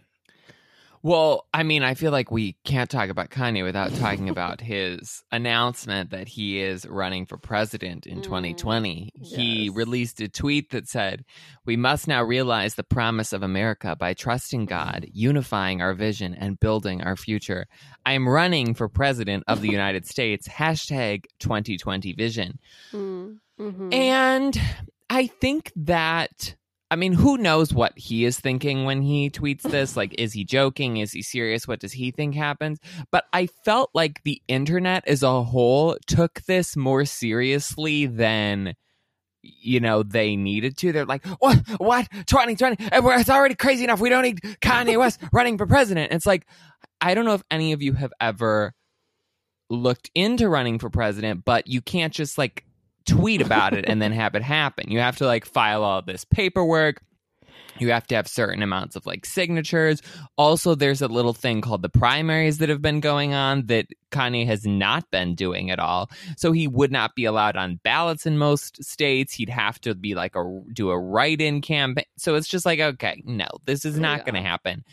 Well, 1.04 1.48
I 1.52 1.64
mean, 1.64 1.82
I 1.82 1.94
feel 1.94 2.12
like 2.12 2.30
we 2.30 2.52
can't 2.64 2.88
talk 2.88 3.08
about 3.10 3.30
Kanye 3.30 3.64
without 3.64 3.92
talking 3.94 4.28
about 4.28 4.60
his 4.74 5.24
announcement 5.32 6.10
that 6.10 6.28
he 6.28 6.60
is 6.60 6.86
running 6.86 7.26
for 7.26 7.36
president 7.38 8.06
in 8.06 8.18
Mm, 8.18 8.22
2020. 8.22 9.10
He 9.20 9.64
yes. 9.64 9.74
released 9.74 10.20
a 10.20 10.28
tweet 10.28 10.70
that 10.70 10.86
said, 10.88 11.24
We 11.66 11.76
must 11.76 12.06
now 12.06 12.22
realize 12.22 12.76
the 12.76 12.84
promise 12.84 13.32
of 13.32 13.42
America 13.42 13.96
by 13.96 14.14
trusting 14.14 14.66
God, 14.66 15.06
unifying 15.12 15.82
our 15.82 15.92
vision, 15.94 16.34
and 16.34 16.60
building 16.60 17.02
our 17.02 17.16
future. 17.16 17.66
I 18.06 18.12
am 18.12 18.28
running 18.28 18.74
for 18.74 18.88
president 18.88 19.42
of 19.48 19.60
the 19.60 19.70
United 19.78 20.06
States. 20.06 20.46
Hashtag 20.46 21.24
2020 21.40 22.12
vision. 22.12 22.60
Mm, 22.92 23.38
mhm. 23.58 23.92
And 23.92 24.60
I 25.10 25.26
think 25.26 25.72
that 25.74 26.54
I 26.92 26.96
mean, 26.96 27.14
who 27.14 27.38
knows 27.38 27.72
what 27.72 27.96
he 27.96 28.26
is 28.26 28.38
thinking 28.38 28.84
when 28.84 29.00
he 29.00 29.30
tweets 29.30 29.62
this? 29.62 29.96
Like, 30.02 30.14
is 30.18 30.32
he 30.32 30.44
joking? 30.44 30.98
Is 30.98 31.12
he 31.12 31.22
serious? 31.22 31.66
What 31.66 31.80
does 31.80 31.92
he 31.92 32.10
think 32.10 32.34
happens? 32.34 32.80
But 33.10 33.24
I 33.32 33.46
felt 33.64 33.90
like 33.94 34.22
the 34.24 34.42
internet 34.46 35.06
as 35.06 35.22
a 35.22 35.42
whole 35.42 35.96
took 36.06 36.42
this 36.42 36.76
more 36.76 37.04
seriously 37.04 38.06
than 38.06 38.74
you 39.42 39.80
know 39.80 40.02
they 40.02 40.36
needed 40.36 40.76
to. 40.78 40.92
They're 40.92 41.06
like, 41.06 41.24
what? 41.38 41.58
What? 41.78 42.08
Eh, 42.12 42.22
2020? 42.26 42.76
It's 42.80 43.30
already 43.30 43.54
crazy 43.54 43.84
enough. 43.84 44.00
We 44.00 44.10
don't 44.10 44.22
need 44.22 44.40
Kanye 44.60 44.98
West 44.98 45.20
running 45.32 45.56
for 45.56 45.66
president. 45.66 46.12
It's 46.12 46.26
like, 46.26 46.46
I 47.00 47.14
don't 47.14 47.24
know 47.24 47.34
if 47.34 47.42
any 47.50 47.72
of 47.72 47.80
you 47.80 47.94
have 47.94 48.12
ever 48.20 48.74
looked 49.70 50.10
into 50.14 50.48
running 50.48 50.78
for 50.78 50.90
president, 50.90 51.44
but 51.44 51.66
you 51.68 51.80
can't 51.80 52.12
just 52.12 52.36
like 52.36 52.64
tweet 53.06 53.40
about 53.40 53.74
it 53.74 53.84
and 53.88 54.00
then 54.00 54.12
have 54.12 54.34
it 54.34 54.42
happen. 54.42 54.90
You 54.90 55.00
have 55.00 55.16
to 55.18 55.26
like 55.26 55.44
file 55.44 55.82
all 55.84 56.02
this 56.02 56.24
paperwork. 56.24 57.02
You 57.78 57.90
have 57.90 58.06
to 58.08 58.14
have 58.14 58.28
certain 58.28 58.62
amounts 58.62 58.96
of 58.96 59.06
like 59.06 59.24
signatures. 59.24 60.02
Also, 60.36 60.74
there's 60.74 61.00
a 61.00 61.08
little 61.08 61.32
thing 61.32 61.62
called 61.62 61.80
the 61.80 61.88
primaries 61.88 62.58
that 62.58 62.68
have 62.68 62.82
been 62.82 63.00
going 63.00 63.32
on 63.32 63.66
that 63.66 63.86
Kanye 64.10 64.46
has 64.46 64.66
not 64.66 65.10
been 65.10 65.34
doing 65.34 65.70
at 65.70 65.78
all. 65.78 66.10
So 66.36 66.52
he 66.52 66.68
would 66.68 66.92
not 66.92 67.14
be 67.14 67.24
allowed 67.24 67.56
on 67.56 67.80
ballots 67.82 68.26
in 68.26 68.36
most 68.36 68.84
states. 68.84 69.32
He'd 69.32 69.48
have 69.48 69.80
to 69.80 69.94
be 69.94 70.14
like 70.14 70.36
a 70.36 70.60
do 70.74 70.90
a 70.90 70.98
write-in 70.98 71.62
campaign. 71.62 72.04
So 72.18 72.34
it's 72.34 72.48
just 72.48 72.66
like, 72.66 72.78
okay, 72.78 73.22
no, 73.24 73.48
this 73.64 73.86
is 73.86 73.98
not 73.98 74.18
Yeah. 74.18 74.24
going 74.24 74.42
to 74.42 74.48
happen. 74.48 74.84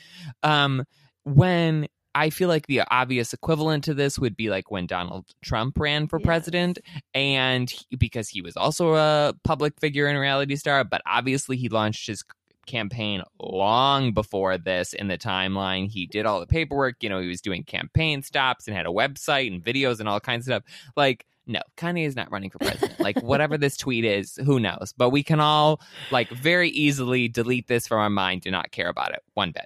Um, 0.42 0.86
when 1.26 1.88
I 2.16 2.30
feel 2.30 2.48
like 2.50 2.68
the 2.68 2.82
obvious 2.90 3.34
equivalent 3.34 3.84
to 3.86 3.94
this 3.94 4.18
would 4.18 4.36
be 4.36 4.50
like 4.50 4.72
when 4.72 4.88
Donald 4.88 5.26
Trump 5.42 5.78
ran 5.80 6.08
for 6.08 6.20
Yes. 6.20 6.26
president, 6.26 6.80
and 7.14 7.70
he- 7.70 7.96
because 7.98 8.30
he 8.30 8.42
was 8.42 8.58
also 8.58 8.96
a 8.96 9.34
public 9.44 9.80
figure 9.80 10.08
and 10.08 10.20
reality 10.20 10.56
star, 10.56 10.84
but 10.84 11.02
obviously 11.06 11.56
he 11.58 11.70
launched 11.70 12.08
his 12.08 12.24
campaign 12.66 13.24
long 13.40 14.14
before 14.14 14.58
this 14.58 14.94
in 14.94 15.08
the 15.08 15.18
timeline. 15.18 15.90
He 15.90 16.06
did 16.06 16.26
all 16.26 16.40
the 16.40 16.46
paperwork, 16.48 17.02
you 17.02 17.10
know, 17.10 17.20
he 17.20 17.28
was 17.28 17.42
doing 17.42 17.64
campaign 17.64 18.22
stops 18.22 18.68
and 18.68 18.76
had 18.78 18.86
a 18.86 18.90
website 18.90 19.52
and 19.52 19.64
videos 19.64 20.00
and 20.00 20.08
all 20.08 20.20
kinds 20.20 20.48
of 20.48 20.52
stuff. 20.54 20.92
Like, 20.96 21.26
no, 21.48 21.62
Kanye 21.78 22.06
is 22.06 22.16
not 22.16 22.32
running 22.32 22.52
for 22.52 22.60
president. 22.60 23.00
like, 23.00 23.20
whatever 23.24 23.58
this 23.58 23.76
tweet 23.76 24.06
is, 24.06 24.36
who 24.46 24.60
knows? 24.60 24.94
But 24.96 25.10
we 25.10 25.24
can 25.24 25.40
all, 25.40 25.82
like, 26.12 26.30
very 26.30 26.70
easily 26.70 27.28
delete 27.28 27.68
this 27.68 27.88
from 27.88 28.00
our 28.00 28.10
mind 28.10 28.44
and 28.46 28.52
not 28.52 28.72
care 28.72 28.90
about 28.90 29.14
it 29.14 29.24
one 29.34 29.52
bit. 29.52 29.66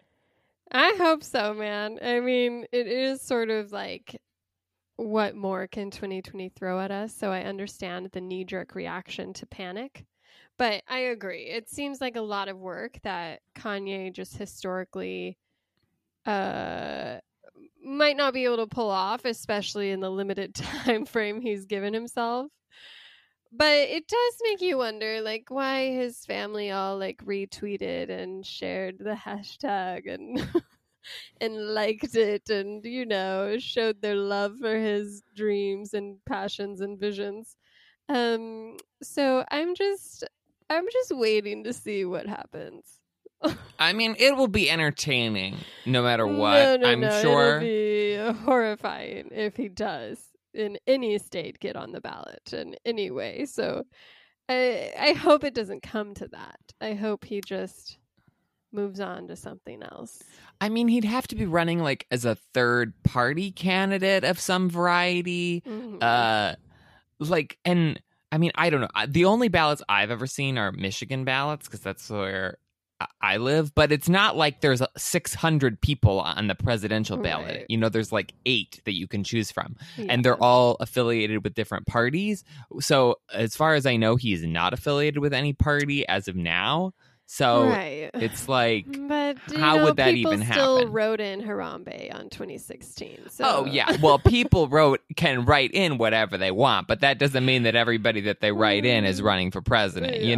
I 0.74 0.96
hope 0.98 1.24
so, 1.24 1.54
man. 1.54 2.00
I 2.02 2.20
mean, 2.20 2.66
it 2.72 2.88
is 2.88 3.22
sort 3.22 3.50
of 3.50 3.72
like 3.72 4.20
what 4.98 5.36
more 5.36 5.68
can 5.68 5.92
2020 5.92 6.50
throw 6.50 6.80
at 6.80 6.92
us? 6.92 7.14
So 7.16 7.32
I 7.32 7.44
understand 7.44 8.10
the 8.12 8.22
knee 8.22 8.46
jerk 8.46 8.76
reaction 8.76 9.34
to 9.36 9.48
panic. 9.48 10.06
But 10.58 10.84
I 10.88 11.00
agree. 11.00 11.46
It 11.46 11.70
seems 11.70 12.02
like 12.02 12.16
a 12.18 12.22
lot 12.22 12.50
of 12.50 12.58
work 12.60 13.00
that 13.04 13.42
Kanye 13.56 14.14
just 14.14 14.38
historically 14.38 15.38
uh 16.26 17.20
might 17.84 18.18
not 18.18 18.34
be 18.34 18.46
able 18.46 18.58
to 18.58 18.68
pull 18.68 18.90
off, 18.92 19.26
especially 19.26 19.92
in 19.92 20.00
the 20.02 20.12
limited 20.12 20.56
time 20.56 21.06
frame 21.06 21.42
he's 21.42 21.66
given 21.66 21.94
himself. 21.94 22.52
But 23.56 23.90
it 23.90 24.08
does 24.08 24.42
make 24.44 24.62
you 24.62 24.80
wonder, 24.80 25.22
like, 25.22 25.46
why 25.50 25.92
his 25.92 26.26
family 26.26 26.72
all 26.72 26.98
like 26.98 27.24
retweeted 27.24 28.10
and 28.10 28.44
shared 28.44 28.98
the 28.98 29.14
hashtag 29.14 30.12
and 30.12 30.44
and 31.42 31.74
liked 31.74 32.16
it, 32.16 32.50
and 32.50 32.84
you 32.84 33.06
know, 33.06 33.58
showed 33.60 34.02
their 34.02 34.16
love 34.16 34.58
for 34.60 34.76
his 34.76 35.22
dreams 35.36 35.94
and 35.94 36.18
passions 36.26 36.82
and 36.82 37.00
visions. 37.00 37.56
Um, 38.10 38.78
so 39.04 39.46
I'm 39.52 39.76
just, 39.76 40.24
I'm 40.72 40.86
just 40.92 41.16
waiting 41.16 41.64
to 41.66 41.74
see 41.74 42.06
what 42.06 42.26
happens. 42.26 43.02
I 43.80 43.94
mean, 43.94 44.16
it 44.18 44.36
will 44.36 44.48
be 44.48 44.68
entertaining 44.72 45.58
no 45.86 46.02
matter 46.02 46.26
what. 46.26 46.54
No, 46.54 46.78
no, 46.78 46.90
I'm 46.90 47.00
no, 47.02 47.22
sure. 47.22 47.62
it'll 47.62 48.34
be 48.34 48.40
horrifying 48.46 49.30
if 49.32 49.56
he 49.56 49.70
does 49.70 50.33
in 50.54 50.78
any 50.88 51.18
state 51.18 51.60
get 51.60 51.76
on 51.76 51.92
the 51.92 52.02
ballot 52.02 52.54
in 52.54 52.76
any 52.86 53.12
way. 53.12 53.46
So 53.46 53.84
I 54.50 54.92
I 55.00 55.14
hope 55.14 55.44
it 55.44 55.54
doesn't 55.54 55.84
come 55.84 56.14
to 56.16 56.28
that. 56.30 56.60
I 56.82 56.94
hope 56.94 57.26
he 57.26 57.42
just 57.46 57.98
moves 58.72 59.00
on 59.00 59.28
to 59.28 59.36
something 59.36 59.84
else. 59.84 60.22
I 60.60 60.70
mean, 60.70 60.88
he'd 60.88 61.06
have 61.06 61.28
to 61.28 61.36
be 61.36 61.46
running 61.46 61.80
like 61.80 62.08
as 62.10 62.26
a 62.26 62.36
third 62.54 62.94
party 63.04 63.52
candidate 63.52 64.24
of 64.24 64.40
some 64.40 64.70
variety. 64.70 65.62
Mhm. 65.62 66.02
Uh, 66.02 66.56
like, 67.20 67.58
and 67.64 68.02
I 68.32 68.40
mean, 68.40 68.52
I 68.56 68.72
don't 68.72 68.82
know. 68.82 68.88
The 69.08 69.26
only 69.26 69.48
ballots 69.48 69.84
I've 69.88 70.10
ever 70.10 70.26
seen 70.26 70.58
are 70.58 70.72
Michigan 70.72 71.24
ballots 71.24 71.68
because 71.68 71.82
that's 71.82 72.10
where 72.10 72.58
I- 73.22 73.38
live. 73.38 73.76
But 73.76 73.92
it's 73.92 74.10
not 74.10 74.36
like 74.38 74.62
there's 74.62 74.82
600 74.98 75.82
people 75.82 76.20
on 76.20 76.48
the 76.48 76.56
presidential 76.56 77.18
ballot. 77.18 77.56
Right. 77.56 77.66
You 77.70 77.78
know, 77.78 77.90
there's 77.90 78.12
like 78.12 78.34
eight 78.46 78.82
that 78.86 78.94
you 78.94 79.08
can 79.08 79.24
choose 79.24 79.52
from, 79.52 79.76
Yeah. 79.98 80.08
and 80.10 80.24
they're 80.24 80.42
all 80.42 80.78
affiliated 80.80 81.44
with 81.44 81.54
different 81.54 81.88
parties. 81.88 82.44
So, 82.80 83.18
as 83.34 83.56
far 83.56 83.76
as 83.76 83.86
I 83.86 83.98
know, 83.98 84.16
he's 84.16 84.44
not 84.44 84.74
affiliated 84.74 85.20
with 85.20 85.34
any 85.34 85.54
party 85.54 86.08
as 86.08 86.28
of 86.28 86.36
now. 86.36 86.94
So 87.26 87.68
right. 87.68 88.12
it's 88.14 88.48
like. 88.48 88.86
But 89.08 89.38
how 89.56 89.78
know, 89.78 89.86
would 89.86 89.98
that 89.98 90.14
people 90.14 90.34
even 90.34 90.46
still 90.46 90.88
wrote 90.88 91.20
in 91.20 91.42
Harambe 91.42 92.14
on 92.14 92.30
2016. 92.30 93.30
So 93.30 93.44
Oh 93.44 93.66
yeah. 93.66 93.98
Well, 94.02 94.20
people 94.20 94.68
wrote 94.68 95.02
can 95.16 95.46
write 95.46 95.72
in 95.72 95.98
whatever 95.98 96.38
they 96.38 96.52
want, 96.52 96.88
but 96.88 97.00
that 97.00 97.18
doesn't 97.18 97.44
mean 97.44 97.64
that 97.64 97.76
everybody 97.76 98.22
that 98.22 98.42
they 98.42 98.52
write 98.52 98.86
in 98.86 99.06
is 99.06 99.22
mm. 99.22 99.26
running 99.26 99.52
for 99.52 99.62
president. 99.62 100.22
You 100.22 100.36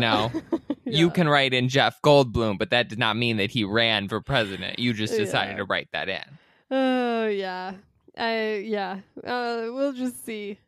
Yeah. 0.86 1.00
you 1.00 1.10
can 1.10 1.28
write 1.28 1.54
in 1.54 1.68
Jeff 1.70 2.00
Goldblum, 2.04 2.58
but 2.60 2.70
that 2.70 2.90
did 2.90 3.00
not 3.00 3.18
mean 3.18 3.38
that 3.38 3.52
he 3.52 3.64
ran 3.64 4.08
for 4.08 4.22
president. 4.22 4.78
You 4.80 4.94
just 4.94 5.16
decided 5.16 5.54
Yeah. 5.54 5.58
to 5.58 5.66
write 5.66 5.90
that 5.94 6.10
in. 6.10 6.24
Oh 6.72 7.28
yeah, 7.28 7.74
I 8.18 8.64
yeah. 8.66 9.00
Uh, 9.24 9.68
we'll 9.72 9.94
just 9.94 10.26
see 10.26 10.60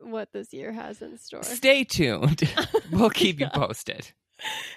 what 0.00 0.32
this 0.32 0.52
year 0.52 0.72
has 0.72 1.02
in 1.02 1.18
store. 1.18 1.42
Stay 1.42 1.84
tuned. 1.84 2.42
we'll 2.92 3.10
keep 3.10 3.38
you 3.40 3.48
posted. 3.52 4.10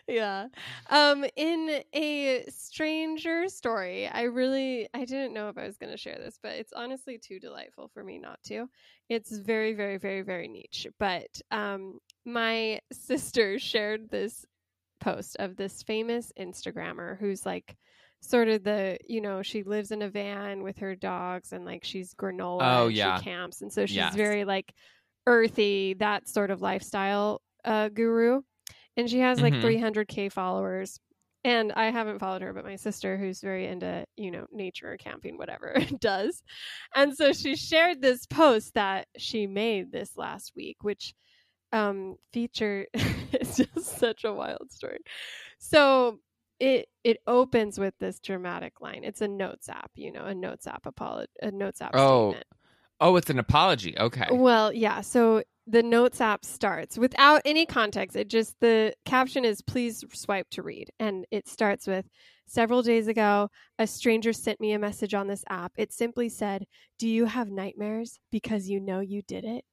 yeah. 0.08 0.48
Um 0.90 1.24
in 1.38 1.82
a 1.96 2.44
stranger 2.50 3.48
story, 3.48 4.08
I 4.08 4.24
really 4.24 4.90
I 4.94 5.06
didn't 5.06 5.34
know 5.34 5.48
if 5.48 5.58
I 5.58 5.66
was 5.66 5.78
going 5.78 5.92
to 5.94 5.98
share 5.98 6.18
this, 6.18 6.38
but 6.44 6.54
it's 6.54 6.74
honestly 6.74 7.18
too 7.18 7.40
delightful 7.40 7.90
for 7.94 8.04
me 8.04 8.20
not 8.20 8.40
to. 8.48 8.68
It's 9.08 9.32
very 9.38 9.74
very 9.74 9.98
very 9.98 10.22
very 10.22 10.50
niche, 10.50 10.88
but 11.00 11.40
um 11.52 12.00
my 12.26 12.82
sister 12.92 13.60
shared 13.60 14.10
this 14.10 14.46
post 15.04 15.36
of 15.40 15.56
this 15.58 15.84
famous 15.84 16.32
Instagrammer 16.40 17.20
who's 17.20 17.46
like 17.46 17.78
sort 18.22 18.48
of 18.48 18.64
the 18.64 18.98
you 19.08 19.20
know 19.22 19.42
she 19.42 19.64
lives 19.64 19.92
in 19.92 20.02
a 20.02 20.10
van 20.10 20.64
with 20.64 20.78
her 20.80 20.96
dogs 20.96 21.52
and 21.54 21.66
like 21.66 21.84
she's 21.84 22.14
granola 22.14 22.86
Oh, 22.86 22.88
yeah. 22.88 23.18
she 23.18 23.24
camps 23.24 23.62
and 23.62 23.72
so 23.72 23.86
she's 23.86 23.96
Yes. 23.96 24.16
very 24.16 24.46
like 24.46 24.74
earthy 25.28 25.94
that 25.96 26.28
sort 26.28 26.52
of 26.52 26.62
lifestyle 26.62 27.42
uh 27.66 27.90
guru 27.90 28.42
and 28.98 29.10
she 29.10 29.20
has 29.20 29.42
like 29.42 29.54
Mhm. 29.54 29.62
300k 29.62 30.30
followers 30.30 31.00
and 31.44 31.72
i 31.74 31.90
haven't 31.90 32.20
followed 32.20 32.42
her 32.42 32.54
but 32.54 32.66
my 32.66 32.76
sister 32.76 33.18
who's 33.18 33.42
very 33.42 33.68
into 33.68 34.06
you 34.18 34.32
know 34.32 34.46
nature 34.52 34.98
camping 34.98 35.38
whatever 35.38 35.76
does 36.00 36.44
and 36.96 37.16
so 37.16 37.34
she 37.34 37.56
shared 37.56 38.02
this 38.02 38.26
post 38.26 38.74
that 38.76 39.08
she 39.18 39.48
made 39.48 39.92
this 39.92 40.18
last 40.18 40.54
week 40.56 40.78
which 40.84 41.14
um 41.74 42.16
featured 42.34 42.88
it's 43.42 43.58
just 43.58 43.98
such 43.98 44.24
a 44.24 44.34
wild 44.34 44.72
story 44.72 45.00
so 45.58 46.20
it 46.60 46.88
it 47.04 47.18
opens 47.28 47.80
with 47.80 47.94
this 48.00 48.20
dramatic 48.20 48.80
line 48.82 49.04
it's 49.04 49.22
a 49.22 49.28
notes 49.28 49.70
app 49.70 49.92
you 49.96 50.12
know 50.12 50.26
a 50.26 50.36
notes 50.36 50.68
app 50.68 50.84
apolo- 50.86 51.26
a 51.42 51.52
notes 51.52 51.82
app 51.82 51.96
Oh, 51.96 52.30
statement 52.30 52.48
Oh, 53.00 53.18
it's 53.18 53.30
an 53.30 53.38
apology. 53.40 53.98
Okay. 53.98 54.28
well, 54.32 54.72
yeah. 54.72 55.02
So 55.02 55.44
the 55.68 55.84
Notes 55.84 56.22
app 56.22 56.46
starts 56.46 56.98
without 56.98 57.42
any 57.44 57.66
context. 57.66 58.16
It 58.16 58.30
just, 58.30 58.58
the 58.62 58.94
caption 59.06 59.44
is 59.44 59.62
please 59.62 60.04
swipe 60.14 60.50
to 60.52 60.62
read. 60.62 60.90
And 61.00 61.26
it 61.32 61.48
starts 61.48 61.86
with 61.88 62.06
several 62.46 62.82
days 62.82 63.08
ago, 63.08 63.50
a 63.80 63.88
stranger 63.88 64.32
sent 64.32 64.62
me 64.62 64.72
a 64.72 64.80
message 64.80 65.14
on 65.14 65.28
this 65.28 65.44
app. 65.50 65.74
It 65.78 65.92
simply 65.92 66.30
said, 66.30 66.66
Do 66.98 67.10
you 67.10 67.26
have 67.26 67.50
nightmares 67.50 68.20
because 68.32 68.70
you 68.70 68.80
know 68.80 69.00
you 69.02 69.22
did 69.22 69.44
it? 69.44 69.66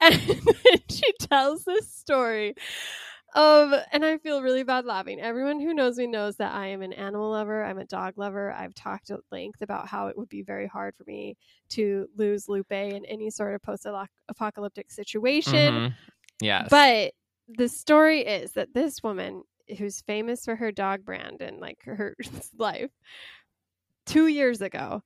And 0.02 0.14
then 0.14 0.80
she 0.88 1.12
tells 1.28 1.64
this 1.64 1.92
story 1.92 2.54
of, 3.34 3.72
and 3.92 4.04
I 4.04 4.18
feel 4.18 4.42
really 4.42 4.62
bad 4.62 4.84
laughing. 4.86 5.20
Everyone 5.20 5.60
who 5.60 5.74
knows 5.74 5.98
me 5.98 6.06
knows 6.06 6.36
that 6.36 6.52
I 6.54 6.68
am 6.68 6.82
an 6.82 6.92
animal 6.92 7.30
lover. 7.30 7.62
I'm 7.62 7.78
a 7.78 7.84
dog 7.84 8.14
lover. 8.16 8.52
I've 8.52 8.74
talked 8.74 9.10
at 9.10 9.20
length 9.30 9.60
about 9.62 9.88
how 9.88 10.06
it 10.08 10.16
would 10.16 10.28
be 10.28 10.42
very 10.42 10.66
hard 10.66 10.96
for 10.96 11.04
me 11.06 11.36
to 11.70 12.08
lose 12.16 12.48
Lupe 12.48 12.72
in 12.72 13.04
any 13.04 13.30
sort 13.30 13.54
of 13.54 13.62
post 13.62 13.86
apocalyptic 14.28 14.90
situation. 14.90 15.72
Mhm. 15.90 15.94
Yes. 16.40 16.68
But 16.70 17.12
the 17.48 17.68
story 17.68 18.20
is 18.22 18.52
that 18.52 18.72
this 18.74 19.02
woman, 19.02 19.42
who's 19.78 20.00
famous 20.00 20.44
for 20.44 20.56
her 20.56 20.72
dog 20.72 21.04
brand 21.04 21.42
and 21.42 21.60
like 21.60 21.78
her 21.84 22.16
life, 22.58 22.90
two 24.06 24.26
years 24.26 24.60
ago, 24.60 25.02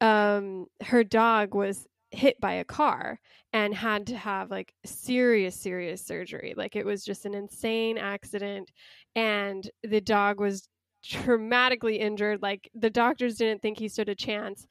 um, 0.00 0.66
her 0.82 1.02
dog 1.04 1.54
was 1.54 1.86
hit 2.14 2.40
by 2.40 2.54
a 2.54 2.64
car 2.64 3.18
and 3.52 3.74
had 3.74 4.06
to 4.08 4.16
have 4.16 4.50
like 4.50 4.74
serious, 4.84 5.54
serious 5.54 6.04
surgery. 6.04 6.54
Like 6.56 6.76
it 6.76 6.86
was 6.86 7.04
just 7.04 7.26
an 7.26 7.34
insane 7.34 7.98
accident, 7.98 8.70
and 9.14 9.68
the 9.82 10.00
dog 10.00 10.40
was 10.40 10.68
traumatically 11.04 11.98
injured. 11.98 12.42
Like 12.42 12.70
the 12.74 12.90
doctors 12.90 13.36
didn't 13.36 13.62
think 13.62 13.78
he 13.78 13.88
stood 13.88 14.08
a 14.08 14.14
chance. 14.14 14.66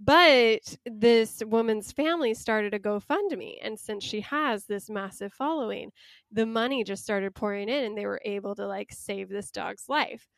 But 0.00 0.76
this 0.86 1.42
woman's 1.44 1.90
family 1.90 2.32
started 2.32 2.72
a 2.72 2.78
GoFundMe. 2.78 3.56
And 3.62 3.76
since 3.76 4.04
she 4.04 4.20
has 4.20 4.64
this 4.64 4.88
massive 4.88 5.32
following, 5.32 5.90
the 6.30 6.46
money 6.46 6.84
just 6.84 7.02
started 7.02 7.34
pouring 7.34 7.68
in 7.68 7.82
and 7.84 7.98
they 7.98 8.06
were 8.06 8.20
able 8.24 8.54
to 8.54 8.66
like 8.68 8.92
save 8.92 9.28
this 9.28 9.50
dog's 9.50 9.88
life. 9.88 10.28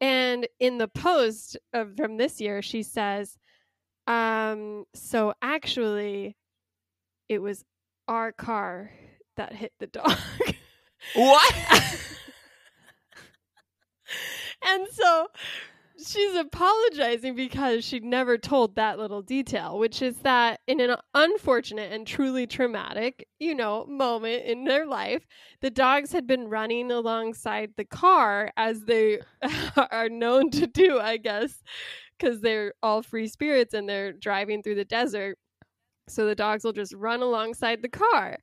And 0.00 0.48
in 0.58 0.78
the 0.78 0.88
post 0.88 1.56
of, 1.72 1.96
from 1.96 2.16
this 2.16 2.40
year, 2.40 2.60
she 2.60 2.82
says, 2.82 3.38
um, 4.06 4.84
so 4.94 5.34
actually, 5.42 6.36
it 7.28 7.40
was 7.40 7.64
our 8.08 8.32
car 8.32 8.90
that 9.36 9.52
hit 9.52 9.72
the 9.78 9.86
dog. 9.86 10.16
what? 11.14 11.54
and 14.64 14.86
so 14.92 15.28
she's 16.04 16.34
apologizing 16.36 17.34
because 17.34 17.84
she'd 17.84 18.04
never 18.04 18.36
told 18.36 18.76
that 18.76 18.98
little 18.98 19.22
detail, 19.22 19.78
which 19.78 20.02
is 20.02 20.16
that 20.18 20.60
in 20.66 20.80
an 20.80 20.96
unfortunate 21.14 21.92
and 21.92 22.06
truly 22.06 22.46
traumatic, 22.46 23.26
you 23.38 23.54
know, 23.54 23.86
moment 23.86 24.44
in 24.44 24.64
their 24.64 24.86
life, 24.86 25.26
the 25.60 25.70
dogs 25.70 26.12
had 26.12 26.26
been 26.26 26.48
running 26.48 26.90
alongside 26.90 27.70
the 27.76 27.84
car 27.84 28.50
as 28.56 28.82
they 28.82 29.20
are 29.90 30.08
known 30.08 30.50
to 30.50 30.66
do, 30.66 30.98
I 30.98 31.16
guess, 31.16 31.62
because 32.18 32.40
they're 32.40 32.74
all 32.82 33.02
free 33.02 33.28
spirits 33.28 33.74
and 33.74 33.88
they're 33.88 34.12
driving 34.12 34.62
through 34.62 34.76
the 34.76 34.84
desert. 34.84 35.38
So 36.08 36.26
the 36.26 36.34
dogs 36.34 36.64
will 36.64 36.72
just 36.72 36.94
run 36.94 37.22
alongside 37.22 37.82
the 37.82 37.88
car. 37.88 38.36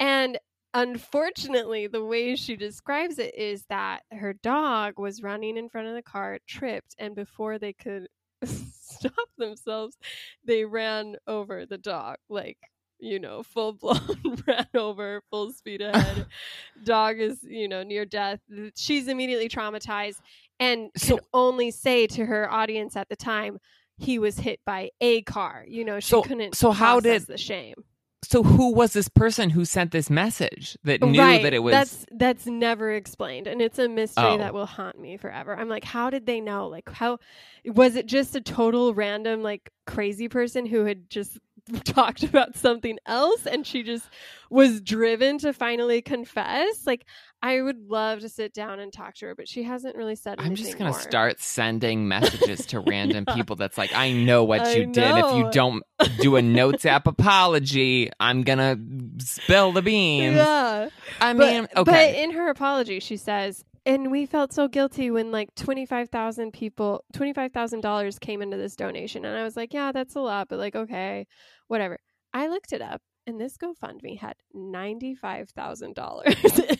And 0.00 0.38
unfortunately, 0.74 1.86
the 1.86 2.04
way 2.04 2.34
she 2.36 2.56
describes 2.56 3.18
it 3.18 3.34
is 3.36 3.64
that 3.68 4.02
her 4.10 4.32
dog 4.32 4.98
was 4.98 5.22
running 5.22 5.56
in 5.56 5.68
front 5.68 5.86
of 5.86 5.94
the 5.94 6.02
car, 6.02 6.38
tripped, 6.46 6.94
and 6.98 7.14
before 7.14 7.58
they 7.58 7.72
could 7.72 8.08
stop 8.44 9.28
themselves, 9.38 9.96
they 10.44 10.64
ran 10.64 11.16
over 11.26 11.64
the 11.66 11.78
dog. 11.78 12.16
Like, 12.28 12.58
you 12.98 13.18
know, 13.18 13.42
full 13.42 13.72
blown 13.74 14.42
ran 14.46 14.66
over, 14.74 15.22
full 15.30 15.52
speed 15.52 15.82
ahead. 15.82 16.26
dog 16.84 17.20
is, 17.20 17.38
you 17.42 17.68
know, 17.68 17.82
near 17.82 18.04
death. 18.04 18.40
She's 18.76 19.08
immediately 19.08 19.48
traumatized 19.48 20.20
and 20.60 20.90
So- 20.96 21.16
can 21.18 21.26
only 21.32 21.70
say 21.70 22.06
to 22.08 22.26
her 22.26 22.50
audience 22.50 22.96
at 22.96 23.08
the 23.08 23.16
time, 23.16 23.58
he 23.98 24.18
was 24.18 24.38
hit 24.38 24.60
by 24.66 24.90
a 25.00 25.22
car. 25.22 25.64
You 25.68 25.84
know, 25.84 26.00
she 26.00 26.08
So- 26.10 26.22
couldn't. 26.22 26.54
so 26.56 26.72
how 26.72 27.00
did- 27.00 27.22
the 27.26 27.38
shame? 27.38 27.84
so 28.26 28.42
who 28.42 28.72
was 28.72 28.94
this 28.94 29.10
person 29.10 29.50
who 29.50 29.66
sent 29.66 29.90
this 29.92 30.08
message 30.08 30.78
that 30.82 31.02
knew 31.02 31.20
right. 31.20 31.42
that 31.42 31.52
it 31.52 31.58
was 31.58 31.72
that's 31.72 32.06
that's 32.12 32.46
never 32.46 32.90
explained 32.90 33.46
and 33.46 33.60
it's 33.60 33.78
a 33.78 33.86
mystery 33.86 34.24
Oh. 34.24 34.38
that 34.38 34.54
will 34.54 34.64
haunt 34.64 34.98
me 34.98 35.18
forever 35.18 35.54
i'm 35.54 35.68
like 35.68 35.84
how 35.84 36.08
did 36.08 36.24
they 36.24 36.40
know 36.40 36.66
like 36.68 36.88
how 36.88 37.18
was 37.66 37.96
it 37.96 38.06
just 38.06 38.34
a 38.34 38.40
total 38.40 38.94
random 38.94 39.42
like 39.42 39.70
crazy 39.86 40.26
person 40.28 40.64
who 40.64 40.86
had 40.86 41.10
just 41.10 41.38
talked 41.84 42.22
about 42.22 42.56
something 42.56 42.98
else 43.04 43.44
and 43.46 43.66
she 43.66 43.82
just 43.82 44.08
was 44.48 44.80
driven 44.80 45.36
to 45.40 45.52
finally 45.52 46.00
confess 46.00 46.86
like 46.86 47.04
i 47.46 47.60
would 47.60 47.76
love 47.90 48.20
to 48.20 48.28
sit 48.28 48.54
down 48.54 48.80
and 48.80 48.92
talk 48.92 49.14
to 49.14 49.26
her 49.26 49.34
but 49.34 49.46
she 49.48 49.62
hasn't 49.62 49.94
really 49.96 50.16
said 50.16 50.38
anything 50.40 50.50
I'm 50.52 50.56
just 50.56 50.78
gonna 50.78 50.90
more. 50.90 50.98
start 51.00 51.40
sending 51.40 52.08
messages 52.08 52.64
to 52.66 52.80
random 52.92 53.24
Yeah. 53.28 53.34
people. 53.34 53.56
That's 53.56 53.76
like, 53.76 53.92
I 53.94 54.12
know 54.12 54.44
what 54.44 54.62
I 54.62 54.72
you 54.76 54.86
did. 54.86 55.16
If 55.18 55.36
you 55.36 55.50
don't 55.50 55.82
do 56.20 56.36
a 56.36 56.42
notes 56.42 56.86
app 56.94 57.06
apology, 57.06 58.10
I'm 58.18 58.42
gonna 58.42 58.76
spill 59.18 59.72
the 59.72 59.82
beans. 59.82 60.36
yeah 60.36 60.88
I 61.20 61.32
but, 61.34 61.36
mean, 61.36 61.68
but 61.84 62.14
in 62.14 62.30
her 62.32 62.48
apology, 62.48 63.00
she 63.00 63.16
says, 63.18 63.62
and 63.86 64.10
we 64.10 64.24
felt 64.26 64.52
so 64.54 64.66
guilty 64.68 65.10
when 65.10 65.30
like 65.30 65.54
25,000 65.56 66.52
people, 66.52 67.04
$25,000 67.14 68.20
came 68.20 68.40
into 68.42 68.56
this 68.56 68.76
donation. 68.76 69.24
And 69.26 69.36
I 69.36 69.42
was 69.42 69.56
like, 69.56 69.74
yeah, 69.74 69.92
that's 69.92 70.14
a 70.14 70.20
lot, 70.20 70.48
but 70.48 70.58
like, 70.58 70.74
okay, 70.74 71.26
whatever. 71.68 71.98
I 72.32 72.48
looked 72.48 72.72
it 72.72 72.80
up 72.82 73.02
and 73.26 73.40
this 73.40 73.56
GoFundMe 73.56 74.18
had 74.18 74.36
ninety 74.52 75.14
five 75.14 75.50
thousand 75.50 75.94
dollars. 75.94 76.34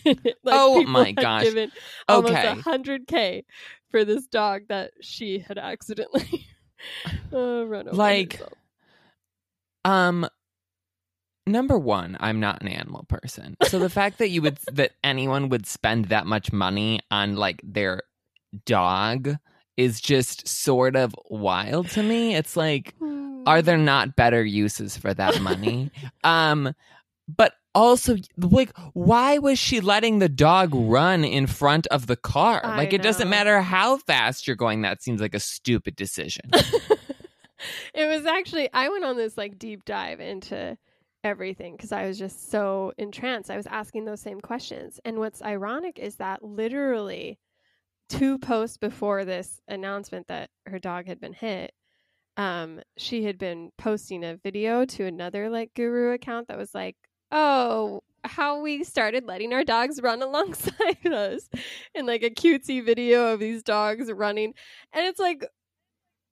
Oh 0.46 0.82
my 0.84 1.12
gosh. 1.12 1.44
Given 1.44 1.72
almost 2.08 2.34
Okay. 2.34 2.46
a 2.48 2.54
hundred 2.54 3.06
k 3.06 3.44
for 3.90 4.04
this 4.04 4.26
dog 4.26 4.62
that 4.68 4.92
she 5.00 5.38
had 5.38 5.56
accidentally 5.58 6.46
uh, 7.32 7.64
run 7.66 7.88
over. 7.88 7.96
Like, 7.96 8.34
herself. 8.34 8.52
Um 9.84 10.28
number 11.46 11.78
1, 11.78 12.16
I'm 12.20 12.40
not 12.40 12.62
an 12.62 12.68
animal 12.68 13.04
person. 13.08 13.56
So 13.64 13.78
the 13.78 13.90
fact 13.90 14.18
that 14.18 14.30
you 14.30 14.42
would 14.42 14.58
that 14.72 14.92
anyone 15.02 15.48
would 15.50 15.66
spend 15.66 16.06
that 16.06 16.26
much 16.26 16.52
money 16.52 17.00
on 17.10 17.36
like 17.36 17.60
their 17.64 18.02
dog 18.66 19.36
is 19.76 20.00
just 20.00 20.46
sort 20.46 20.94
of 20.96 21.14
wild 21.28 21.88
to 21.90 22.02
me. 22.02 22.34
It's 22.34 22.56
like 22.56 22.94
are 23.46 23.62
there 23.62 23.78
not 23.78 24.16
better 24.16 24.44
uses 24.44 24.96
for 24.96 25.14
that 25.14 25.40
money? 25.40 25.90
um 26.24 26.74
but 27.26 27.54
also 27.74 28.16
like 28.36 28.76
why 28.92 29.38
was 29.38 29.58
she 29.58 29.80
letting 29.80 30.18
the 30.18 30.28
dog 30.28 30.70
run 30.74 31.24
in 31.24 31.46
front 31.46 31.86
of 31.88 32.06
the 32.06 32.16
car? 32.16 32.60
I 32.64 32.76
like 32.76 32.92
it 32.92 33.02
doesn't 33.02 33.28
matter 33.28 33.60
how 33.60 33.98
fast 33.98 34.46
you're 34.46 34.56
going 34.56 34.82
that 34.82 35.02
seems 35.02 35.20
like 35.20 35.34
a 35.34 35.40
stupid 35.40 35.96
decision. 35.96 36.50
it 37.94 38.08
was 38.08 38.26
actually 38.26 38.68
I 38.72 38.88
went 38.88 39.04
on 39.04 39.16
this 39.16 39.36
like 39.36 39.58
deep 39.58 39.84
dive 39.84 40.20
into 40.20 40.76
everything 41.24 41.74
because 41.74 41.90
I 41.90 42.06
was 42.06 42.18
just 42.18 42.50
so 42.50 42.92
entranced. 42.98 43.50
I 43.50 43.56
was 43.56 43.66
asking 43.66 44.04
those 44.04 44.20
same 44.20 44.40
questions. 44.40 45.00
And 45.04 45.18
what's 45.18 45.42
ironic 45.42 45.98
is 45.98 46.16
that 46.16 46.44
literally 46.44 47.38
two 48.08 48.38
posts 48.38 48.76
before 48.76 49.24
this 49.24 49.60
announcement 49.66 50.28
that 50.28 50.50
her 50.66 50.78
dog 50.78 51.06
had 51.06 51.20
been 51.20 51.32
hit, 51.32 51.72
um, 52.36 52.80
she 52.96 53.22
had 53.24 53.38
been 53.38 53.70
posting 53.78 54.24
a 54.24 54.36
video 54.36 54.84
to 54.84 55.04
another 55.04 55.48
like 55.50 55.72
guru 55.74 56.12
account 56.12 56.48
that 56.48 56.58
was 56.58 56.74
like, 56.74 56.96
Oh, 57.30 58.02
how 58.24 58.60
we 58.60 58.84
started 58.84 59.24
letting 59.24 59.52
our 59.52 59.64
dogs 59.64 60.00
run 60.02 60.22
alongside 60.28 61.06
us 61.06 61.48
in 61.94 62.06
like 62.06 62.22
a 62.22 62.30
cutesy 62.30 62.84
video 62.84 63.32
of 63.32 63.40
these 63.40 63.62
dogs 63.62 64.10
running. 64.10 64.54
And 64.92 65.06
it's 65.06 65.20
like 65.20 65.44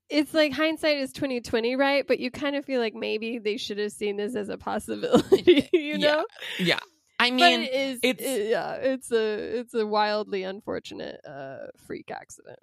it's 0.08 0.34
like 0.34 0.52
hindsight 0.52 0.98
is 0.98 1.12
2020 1.12 1.76
right? 1.76 2.06
But 2.06 2.18
you 2.18 2.30
kind 2.30 2.56
of 2.56 2.64
feel 2.64 2.80
like 2.80 2.94
maybe 2.94 3.38
they 3.38 3.56
should 3.56 3.78
have 3.78 3.92
seen 3.92 4.16
this 4.16 4.34
as 4.34 4.48
a 4.48 4.58
possibility 4.58 5.68
you 5.72 5.98
Yeah, 5.98 5.98
know? 5.98 6.26
Yeah. 6.58 6.80
I 7.18 7.30
mean, 7.30 7.60
it 7.62 7.72
is 7.72 8.00
it's- 8.02 8.26
it- 8.26 8.48
yeah 8.50 8.74
it's 8.74 9.12
a 9.12 9.58
it's 9.60 9.74
a 9.74 9.86
wildly 9.86 10.42
unfortunate 10.42 11.20
uh 11.26 11.66
freak 11.86 12.10
accident. 12.10 12.58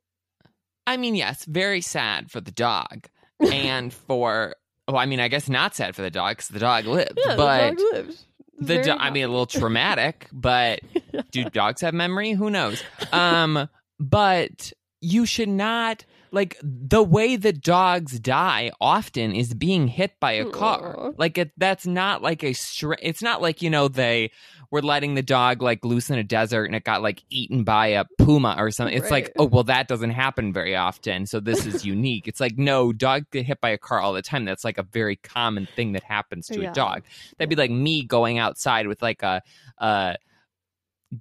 I 0.86 0.98
mean, 0.98 1.16
yes, 1.16 1.46
very 1.46 1.82
sad 1.82 2.32
for 2.32 2.42
the 2.42 2.52
dog 2.52 3.08
and 3.40 3.94
for. 3.94 4.56
well, 4.88 4.98
I 4.98 5.06
mean, 5.06 5.20
I 5.20 5.28
guess 5.28 5.50
not 5.50 5.76
sad 5.76 5.96
for 5.96 6.02
the 6.02 6.12
dog 6.12 6.38
because 6.38 6.48
the 6.50 6.60
dog 6.60 6.86
lived, 6.86 7.14
yeah 7.18 7.36
but 7.36 7.76
the 7.76 7.84
dog 7.84 7.94
lived 7.94 8.26
the 8.60 8.82
do- 8.82 8.92
I 8.92 9.10
mean, 9.10 9.24
a 9.24 9.28
little 9.28 9.46
traumatic. 9.60 10.28
But 10.32 10.82
do 11.32 11.46
dogs 11.46 11.82
have 11.82 11.94
memory? 11.94 12.34
Who 12.34 12.50
knows? 12.50 12.84
Um, 13.12 13.70
but 14.00 14.72
you 15.02 15.26
should 15.26 15.50
not 15.50 16.06
like 16.32 16.58
the 16.62 17.02
way 17.02 17.36
that 17.38 17.62
dogs 17.62 18.20
die 18.20 18.72
often 18.80 19.34
is 19.34 19.54
being 19.54 19.88
hit 19.88 20.20
by 20.20 20.34
a 20.34 20.46
car. 20.46 20.96
Aw. 21.00 21.12
Like 21.18 21.38
it, 21.38 21.52
that's 21.58 21.88
not 21.88 22.22
like 22.22 22.44
a 22.44 22.54
str- 22.54 22.94
It's 23.02 23.22
not 23.22 23.42
like 23.42 23.62
you 23.62 23.70
know 23.70 23.88
they 23.88 24.32
were 24.72 24.82
letting 24.82 25.16
the 25.16 25.22
dog 25.24 25.62
like 25.62 25.84
loose 25.84 26.10
in 26.10 26.20
a 26.20 26.24
desert 26.24 26.66
and 26.66 26.76
it 26.76 26.84
got 26.84 27.02
like 27.02 27.24
eaten 27.30 27.64
by 27.64 27.88
a 27.88 28.06
puma 28.20 28.56
or 28.58 28.70
something. 28.72 28.96
It's 28.96 29.10
like 29.10 29.32
oh 29.40 29.46
well 29.46 29.64
that 29.64 29.88
doesn't 29.88 30.12
happen 30.12 30.54
very 30.54 30.76
often, 30.76 31.26
so 31.26 31.40
this 31.40 31.66
is 31.66 31.86
unique. 31.96 32.28
It's 32.28 32.40
like 32.40 32.58
no 32.58 32.94
dog 32.94 33.24
get 33.32 33.46
hit 33.46 33.62
by 33.62 33.70
a 33.70 33.78
car 33.78 34.00
all 34.00 34.14
the 34.14 34.22
time. 34.22 34.46
That's 34.46 34.64
like 34.64 34.78
a 34.78 34.84
very 34.84 35.16
common 35.16 35.68
thing 35.76 35.94
that 35.94 36.04
happens 36.04 36.48
to 36.48 36.62
Yeah. 36.62 36.72
a 36.72 36.74
dog. 36.74 37.04
That'd 37.38 37.50
be 37.50 37.56
like 37.56 37.72
me 37.72 38.04
going 38.04 38.38
outside 38.38 38.88
with 38.88 39.02
like 39.02 39.24
a. 39.24 39.42
a 39.80 40.16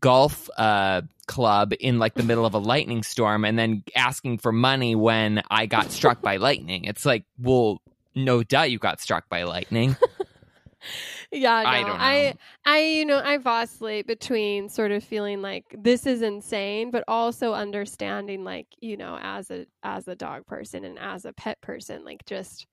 golf 0.00 0.50
uh 0.58 1.00
club 1.26 1.72
in 1.80 1.98
like 1.98 2.12
the 2.12 2.22
middle 2.22 2.44
of 2.44 2.52
a 2.52 2.58
lightning 2.58 3.02
storm 3.02 3.42
and 3.44 3.58
then 3.58 3.82
asking 3.96 4.36
for 4.36 4.52
money 4.52 4.94
when 4.94 5.42
I 5.50 5.64
got 5.64 5.90
struck 5.90 6.20
by 6.20 6.36
lightning. 6.36 6.84
It's 6.84 7.06
like, 7.06 7.24
well, 7.38 7.80
no 8.14 8.42
doubt 8.42 8.70
you 8.70 8.78
got 8.78 9.00
struck 9.00 9.28
by 9.30 9.44
lightning. 9.44 9.96
yeah 11.32 11.62
no, 11.62 11.68
I 11.68 11.80
don't 11.82 11.88
know. 11.88 11.94
I 12.04 12.34
I 12.64 12.78
you 12.80 13.04
know 13.04 13.20
I 13.22 13.38
vacillate 13.38 14.06
between 14.06 14.68
sort 14.68 14.92
of 14.92 15.02
feeling 15.04 15.42
like 15.42 15.64
this 15.78 16.06
is 16.06 16.22
insane 16.22 16.90
but 16.90 17.04
also 17.08 17.52
understanding 17.54 18.44
like 18.44 18.66
you 18.80 18.96
know 18.96 19.18
as 19.20 19.50
a 19.50 19.66
as 19.82 20.08
a 20.08 20.14
dog 20.14 20.46
person 20.46 20.84
and 20.84 20.98
as 20.98 21.24
a 21.24 21.32
pet 21.32 21.60
person 21.60 22.04
like 22.04 22.24
just 22.26 22.66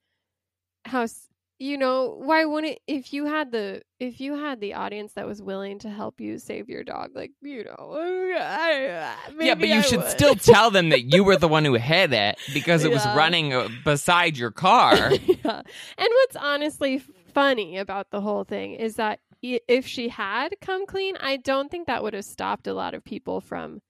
how 0.86 1.04
s- 1.04 1.28
you 1.58 1.78
know 1.78 2.16
why 2.20 2.44
wouldn't 2.44 2.78
if 2.86 3.14
you 3.14 3.26
had 3.26 3.52
the 3.52 3.82
if 4.00 4.20
you 4.20 4.36
had 4.36 4.60
the 4.60 4.74
audience 4.74 5.14
that 5.14 5.26
was 5.26 5.42
willing 5.42 5.80
to 5.80 5.90
help 5.90 6.20
you 6.20 6.38
save 6.38 6.68
your 6.70 6.84
dog 6.84 7.12
like 7.16 7.32
you 7.42 7.64
know 7.64 7.98
I, 8.38 9.16
maybe 9.34 9.46
yeah, 9.48 9.56
but 9.56 9.70
you 9.70 9.76
I 9.76 9.82
should 9.82 10.00
would. 10.02 10.10
still 10.12 10.36
tell 10.36 10.70
them 10.70 10.90
that 10.90 11.14
you 11.14 11.24
were 11.24 11.38
the 11.38 11.48
one 11.48 11.64
who 11.64 11.76
hit 11.76 12.12
it 12.12 12.38
because 12.54 12.84
it 12.84 12.92
was 12.92 13.06
running 13.16 13.54
uh, 13.54 13.70
beside 13.86 14.38
your 14.38 14.52
car. 14.52 14.96
yeah. 15.26 15.62
And 15.98 16.10
what's 16.10 16.36
honestly 16.36 17.02
funny 17.36 17.78
about 17.78 18.10
the 18.10 18.22
whole 18.22 18.44
thing 18.46 18.74
is 18.74 18.96
that 18.96 19.20
if 19.44 19.86
she 19.86 20.10
had 20.10 20.56
come 20.62 20.88
clean, 20.88 21.16
I 21.18 21.38
don't 21.38 21.70
think 21.70 21.86
that 21.86 22.02
would 22.02 22.16
have 22.16 22.26
stopped 22.26 22.66
a 22.66 22.74
lot 22.74 22.96
of 22.96 23.04
people 23.04 23.42
from 23.42 23.82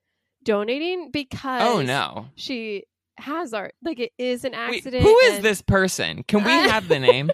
donating 0.43 1.11
because 1.11 1.61
oh 1.63 1.81
no. 1.81 2.27
she 2.35 2.83
has 3.17 3.53
art 3.53 3.73
like 3.81 3.99
it 3.99 4.11
is 4.17 4.43
an 4.43 4.51
Wait, 4.51 4.77
accident. 4.79 5.03
who 5.03 5.17
is 5.19 5.39
this 5.39 5.61
person? 5.61 6.23
Can 6.23 6.43
we 6.43 6.51
I- 6.51 6.67
have 6.73 6.89
the 6.89 6.99
name? 6.99 7.31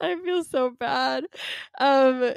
I 0.00 0.16
feel 0.24 0.42
so 0.44 0.70
bad. 0.70 1.24
Um 1.78 2.32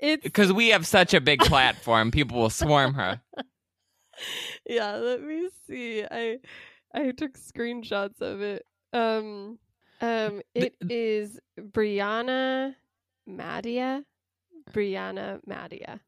it's 0.00 0.22
Because 0.22 0.52
we 0.52 0.68
have 0.68 0.86
such 0.86 1.14
a 1.14 1.20
big 1.20 1.40
platform, 1.40 2.10
people 2.10 2.38
will 2.38 2.50
swarm 2.50 2.94
her. 2.94 3.22
yeah, 4.68 4.96
let 4.96 5.22
me 5.22 5.48
see. 5.66 6.04
I 6.08 6.38
I 6.94 7.12
took 7.12 7.38
screenshots 7.38 8.20
of 8.20 8.42
it. 8.42 8.64
Um 8.92 9.58
um 10.04 10.42
The- 10.54 10.66
it 10.66 10.76
is 10.90 11.40
Brianna 11.58 12.74
Madia. 13.28 14.04
Brianna 14.72 15.40
Madia. 15.46 16.00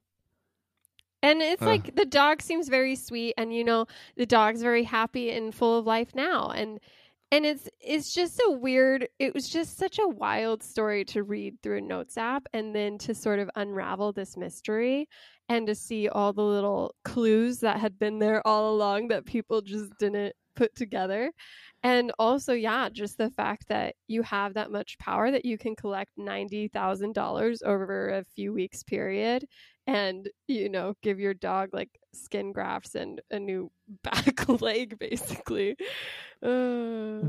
And 1.22 1.42
it's 1.42 1.62
Ugh. 1.62 1.68
like 1.68 1.96
the 1.96 2.04
dog 2.04 2.40
seems 2.42 2.68
very 2.68 2.94
sweet 2.94 3.34
and 3.36 3.54
you 3.54 3.64
know 3.64 3.86
the 4.16 4.26
dog's 4.26 4.62
very 4.62 4.84
happy 4.84 5.30
and 5.30 5.54
full 5.54 5.78
of 5.78 5.86
life 5.86 6.14
now 6.14 6.50
and 6.50 6.78
and 7.32 7.44
it's 7.44 7.68
it's 7.80 8.14
just 8.14 8.40
a 8.46 8.50
weird 8.52 9.08
it 9.18 9.34
was 9.34 9.48
just 9.48 9.76
such 9.76 9.98
a 9.98 10.06
wild 10.08 10.62
story 10.62 11.04
to 11.06 11.22
read 11.24 11.60
through 11.62 11.78
a 11.78 11.80
notes 11.80 12.16
app 12.16 12.46
and 12.52 12.74
then 12.74 12.98
to 12.98 13.14
sort 13.14 13.40
of 13.40 13.50
unravel 13.56 14.12
this 14.12 14.36
mystery 14.36 15.08
and 15.48 15.66
to 15.66 15.74
see 15.74 16.08
all 16.08 16.32
the 16.32 16.42
little 16.42 16.94
clues 17.04 17.58
that 17.60 17.78
had 17.78 17.98
been 17.98 18.18
there 18.18 18.46
all 18.46 18.74
along 18.74 19.08
that 19.08 19.26
people 19.26 19.60
just 19.60 19.90
didn't 19.98 20.34
put 20.54 20.74
together 20.76 21.32
and 21.86 22.10
also 22.18 22.52
yeah 22.52 22.88
just 22.88 23.16
the 23.16 23.30
fact 23.30 23.68
that 23.68 23.94
you 24.08 24.22
have 24.22 24.54
that 24.54 24.70
much 24.72 24.98
power 24.98 25.30
that 25.30 25.44
you 25.44 25.56
can 25.56 25.76
collect 25.76 26.10
$90,000 26.18 27.62
over 27.62 28.10
a 28.10 28.24
few 28.24 28.52
weeks 28.52 28.82
period 28.82 29.44
and 29.86 30.28
you 30.48 30.68
know 30.68 30.94
give 31.02 31.20
your 31.20 31.34
dog 31.34 31.70
like 31.72 31.90
skin 32.12 32.52
grafts 32.52 32.94
and 32.94 33.20
a 33.30 33.38
new 33.38 33.70
back 34.02 34.48
leg 34.60 34.98
basically. 34.98 35.76
Uh, 36.42 37.20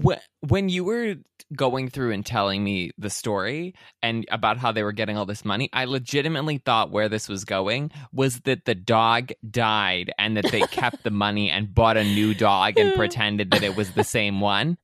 when 0.41 0.67
you 0.67 0.83
were 0.83 1.15
going 1.55 1.89
through 1.89 2.11
and 2.11 2.25
telling 2.25 2.61
me 2.61 2.91
the 2.97 3.09
story 3.09 3.73
and 4.03 4.25
about 4.29 4.57
how 4.57 4.71
they 4.71 4.83
were 4.83 4.91
getting 4.91 5.17
all 5.17 5.25
this 5.25 5.45
money, 5.45 5.69
I 5.71 5.85
legitimately 5.85 6.57
thought 6.57 6.91
where 6.91 7.07
this 7.07 7.29
was 7.29 7.45
going 7.45 7.91
was 8.11 8.41
that 8.41 8.65
the 8.65 8.75
dog 8.75 9.31
died 9.49 10.11
and 10.17 10.35
that 10.35 10.51
they 10.51 10.61
kept 10.71 11.03
the 11.03 11.11
money 11.11 11.49
and 11.49 11.73
bought 11.73 11.95
a 11.95 12.03
new 12.03 12.33
dog 12.33 12.77
and 12.77 12.93
pretended 12.95 13.51
that 13.51 13.63
it 13.63 13.77
was 13.77 13.91
the 13.91 14.03
same 14.03 14.41
one. 14.41 14.77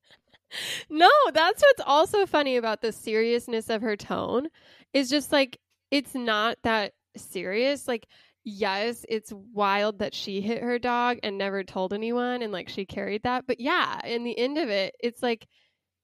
no 0.89 1.09
that's 1.33 1.61
what's 1.61 1.81
also 1.85 2.25
funny 2.25 2.57
about 2.57 2.81
the 2.81 2.91
seriousness 2.91 3.69
of 3.69 3.81
her 3.81 3.97
tone 3.97 4.47
is 4.93 5.09
just 5.09 5.31
like 5.31 5.59
it's 5.89 6.13
not 6.13 6.57
that 6.63 6.93
serious 7.17 7.87
like 7.87 8.07
yes 8.43 9.05
it's 9.07 9.31
wild 9.53 9.99
that 9.99 10.13
she 10.13 10.41
hit 10.41 10.61
her 10.61 10.77
dog 10.79 11.17
and 11.23 11.37
never 11.37 11.63
told 11.63 11.93
anyone 11.93 12.41
and 12.41 12.51
like 12.51 12.67
she 12.69 12.85
carried 12.85 13.23
that 13.23 13.45
but 13.47 13.59
yeah 13.59 13.99
in 14.05 14.23
the 14.23 14.37
end 14.37 14.57
of 14.57 14.69
it 14.69 14.93
it's 14.99 15.23
like 15.23 15.47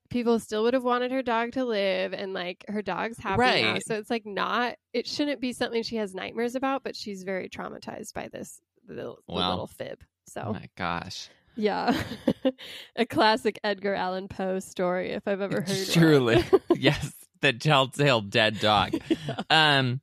people 0.10 0.40
still 0.40 0.64
would 0.64 0.74
have 0.74 0.84
wanted 0.84 1.12
her 1.12 1.22
dog 1.22 1.52
to 1.52 1.66
live 1.66 2.14
and 2.14 2.34
like 2.34 2.64
her 2.68 2.82
dog's 2.82 3.18
happy 3.20 3.62
now 3.62 3.78
so 3.86 3.96
it's 3.96 4.10
like 4.10 4.26
not 4.26 4.76
it 4.94 5.06
shouldn't 5.06 5.42
be 5.42 5.52
something 5.54 5.84
she 5.84 5.98
has 5.98 6.16
nightmares 6.16 6.56
about 6.56 6.84
but 6.84 6.96
she's 6.96 7.24
very 7.24 7.50
traumatized 7.50 8.14
by 8.14 8.28
this 8.32 8.62
little, 8.88 9.20
the 9.28 9.34
Well. 9.36 9.50
little 9.50 9.68
fib 9.68 10.00
so 10.26 10.44
Oh 10.48 10.54
my 10.54 10.70
gosh. 10.78 11.30
yeah 11.56 12.02
a 12.96 13.06
classic 13.06 13.60
edgar 13.64 13.94
allan 13.94 14.28
poe 14.30 14.60
story 14.60 15.12
if 15.12 15.28
i've 15.28 15.42
ever 15.42 15.62
heard. 15.62 15.88
Truly. 15.92 16.44
yes, 16.76 17.14
the 17.42 17.54
telltale 17.54 18.22
dead 18.22 18.60
dog. 18.60 18.94
Um 19.50 20.02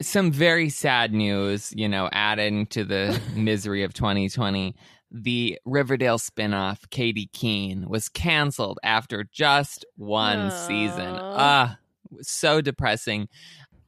some 0.00 0.30
very 0.30 0.68
sad 0.68 1.12
news, 1.12 1.72
you 1.76 1.88
know, 1.88 2.08
adding 2.12 2.66
to 2.66 2.84
the 2.84 3.20
misery 3.34 3.82
of 3.82 3.92
2020. 3.94 4.74
The 5.10 5.58
Riverdale 5.64 6.18
spinoff, 6.18 6.90
Katy 6.90 7.30
Keene, 7.32 7.88
was 7.88 8.08
canceled 8.08 8.78
after 8.82 9.24
just 9.32 9.86
one 9.96 10.50
season. 10.50 11.14
Aw. 11.14 11.34
Ah, 11.38 11.78
so 12.20 12.60
depressing. 12.60 13.28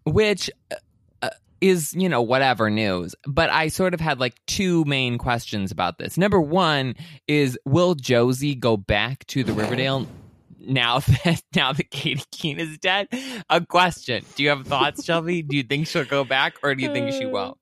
which 0.04 0.50
uh, 0.70 0.76
uh, 1.22 1.28
is 1.60 1.92
you 1.92 2.08
know 2.08 2.22
whatever 2.22 2.70
news 2.70 3.14
but 3.26 3.50
i 3.50 3.68
sort 3.68 3.92
of 3.92 4.00
had 4.00 4.18
like 4.18 4.34
two 4.46 4.82
main 4.86 5.18
questions 5.18 5.70
about 5.70 5.98
this 5.98 6.16
number 6.16 6.40
one 6.40 6.94
is 7.28 7.58
will 7.66 7.94
josie 7.94 8.54
go 8.54 8.78
back 8.78 9.26
to 9.26 9.44
the 9.44 9.52
riverdale 9.52 10.06
now 10.66 10.98
that 11.24 11.42
now 11.54 11.72
that 11.72 11.90
katy 11.90 12.22
keene 12.30 12.58
is 12.60 12.78
dead 12.78 13.08
a 13.48 13.64
question 13.64 14.24
do 14.34 14.42
you 14.42 14.48
have 14.50 14.66
thoughts 14.66 15.04
shelby 15.04 15.42
do 15.42 15.56
you 15.56 15.62
think 15.62 15.86
she'll 15.86 16.04
go 16.04 16.24
back 16.24 16.54
or 16.62 16.74
do 16.74 16.82
you 16.82 16.88
think 16.88 17.12
she 17.12 17.24
Uh, 17.24 17.28
won't 17.28 17.58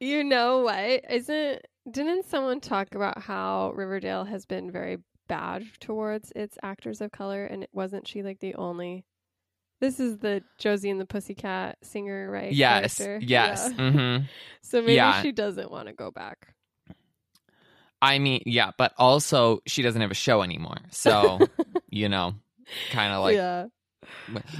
You 0.00 0.24
know 0.24 0.60
what? 0.60 1.04
Isn't 1.10 1.60
didn't 1.90 2.24
someone 2.26 2.60
talk 2.60 2.94
about 2.94 3.22
how 3.22 3.72
Riverdale 3.74 4.24
has 4.24 4.46
been 4.46 4.70
very 4.70 4.98
bad 5.28 5.64
towards 5.80 6.32
its 6.34 6.58
actors 6.62 7.00
of 7.00 7.12
color 7.12 7.44
and 7.44 7.62
it 7.62 7.70
wasn't 7.72 8.08
she 8.08 8.22
like 8.22 8.40
the 8.40 8.54
only 8.56 9.04
This 9.80 10.00
is 10.00 10.18
the 10.18 10.42
Josie 10.58 10.90
and 10.90 11.00
the 11.00 11.06
Pussycat 11.06 11.78
singer, 11.82 12.30
right? 12.30 12.54
yes 12.56 12.96
character? 12.96 13.18
yes 13.22 13.68
Yeah. 13.68 13.90
hmm 13.90 14.16
So 14.62 14.82
maybe 14.82 14.94
Yeah. 14.94 15.22
she 15.22 15.32
doesn't 15.32 15.70
want 15.70 15.88
to 15.88 15.94
go 15.94 16.10
back. 16.10 16.54
i 18.02 18.18
mean 18.18 18.42
yeah 18.46 18.70
but 18.78 18.92
also 18.96 19.60
she 19.66 19.82
doesn't 19.82 20.00
have 20.00 20.10
a 20.10 20.14
show 20.14 20.42
anymore 20.42 20.78
so 20.90 21.38
you 21.90 22.08
know 22.08 22.34
kind 22.90 23.12
of 23.12 23.22
like 23.22 23.36
yeah. 23.36 23.66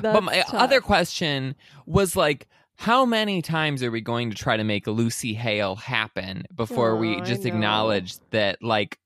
but 0.02 0.22
my 0.22 0.40
tough. 0.40 0.54
other 0.54 0.80
question 0.80 1.54
was 1.86 2.16
like 2.16 2.48
how 2.76 3.04
many 3.04 3.42
times 3.42 3.82
are 3.82 3.90
we 3.90 4.00
going 4.00 4.30
to 4.30 4.36
try 4.36 4.56
to 4.56 4.64
make 4.64 4.86
Lucy 4.86 5.34
Hale 5.34 5.76
happen 5.76 6.44
before 6.54 6.92
Oh, 6.92 6.96
we 6.96 7.20
just 7.20 7.44
acknowledge 7.44 8.18
that 8.30 8.62
like 8.62 8.98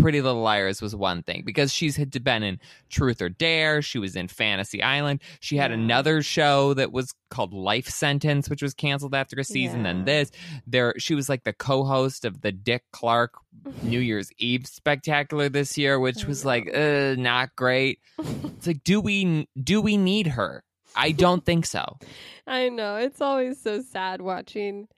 Pretty 0.00 0.20
Little 0.22 0.42
Liars 0.42 0.80
was 0.82 0.94
one 0.96 1.22
thing 1.22 1.42
because 1.44 1.72
she's 1.72 1.96
had 1.96 2.12
to 2.14 2.20
been 2.20 2.42
in 2.42 2.58
Truth 2.88 3.20
or 3.22 3.28
Dare, 3.28 3.82
she 3.82 3.98
was 3.98 4.16
in 4.16 4.28
Fantasy 4.28 4.82
Island, 4.82 5.20
she 5.40 5.56
had 5.56 5.70
Yeah. 5.70 5.76
another 5.78 6.22
show 6.22 6.74
that 6.74 6.92
was 6.92 7.14
called 7.30 7.52
Life 7.52 7.88
Sentence, 7.88 8.48
which 8.50 8.62
was 8.62 8.74
canceled 8.74 9.14
after 9.14 9.38
a 9.38 9.44
season. 9.44 9.82
Then 9.84 10.04
this, 10.04 10.30
there 10.66 10.94
she 10.98 11.14
was 11.14 11.28
like 11.28 11.44
the 11.44 11.52
co-host 11.52 12.24
of 12.24 12.40
the 12.40 12.52
Dick 12.52 12.84
Clark 12.92 13.34
New 13.82 14.00
Year's 14.00 14.30
Eve 14.38 14.66
spectacular 14.66 15.48
this 15.48 15.76
year, 15.78 15.98
which 16.00 16.24
was 16.24 16.44
like 16.44 16.68
uh, 16.76 17.14
not 17.18 17.54
great. 17.56 18.00
It's 18.18 18.66
like, 18.66 18.82
do 18.84 19.00
we 19.00 19.48
do 19.62 19.80
we 19.80 19.96
need 19.96 20.26
her? 20.28 20.64
I 20.96 21.12
don't 21.12 21.44
think 21.44 21.66
so. 21.66 21.98
I 22.46 22.68
know. 22.68 22.96
It's 22.96 23.20
always 23.20 23.60
so 23.62 23.80
sad 23.80 24.20
watching 24.20 24.88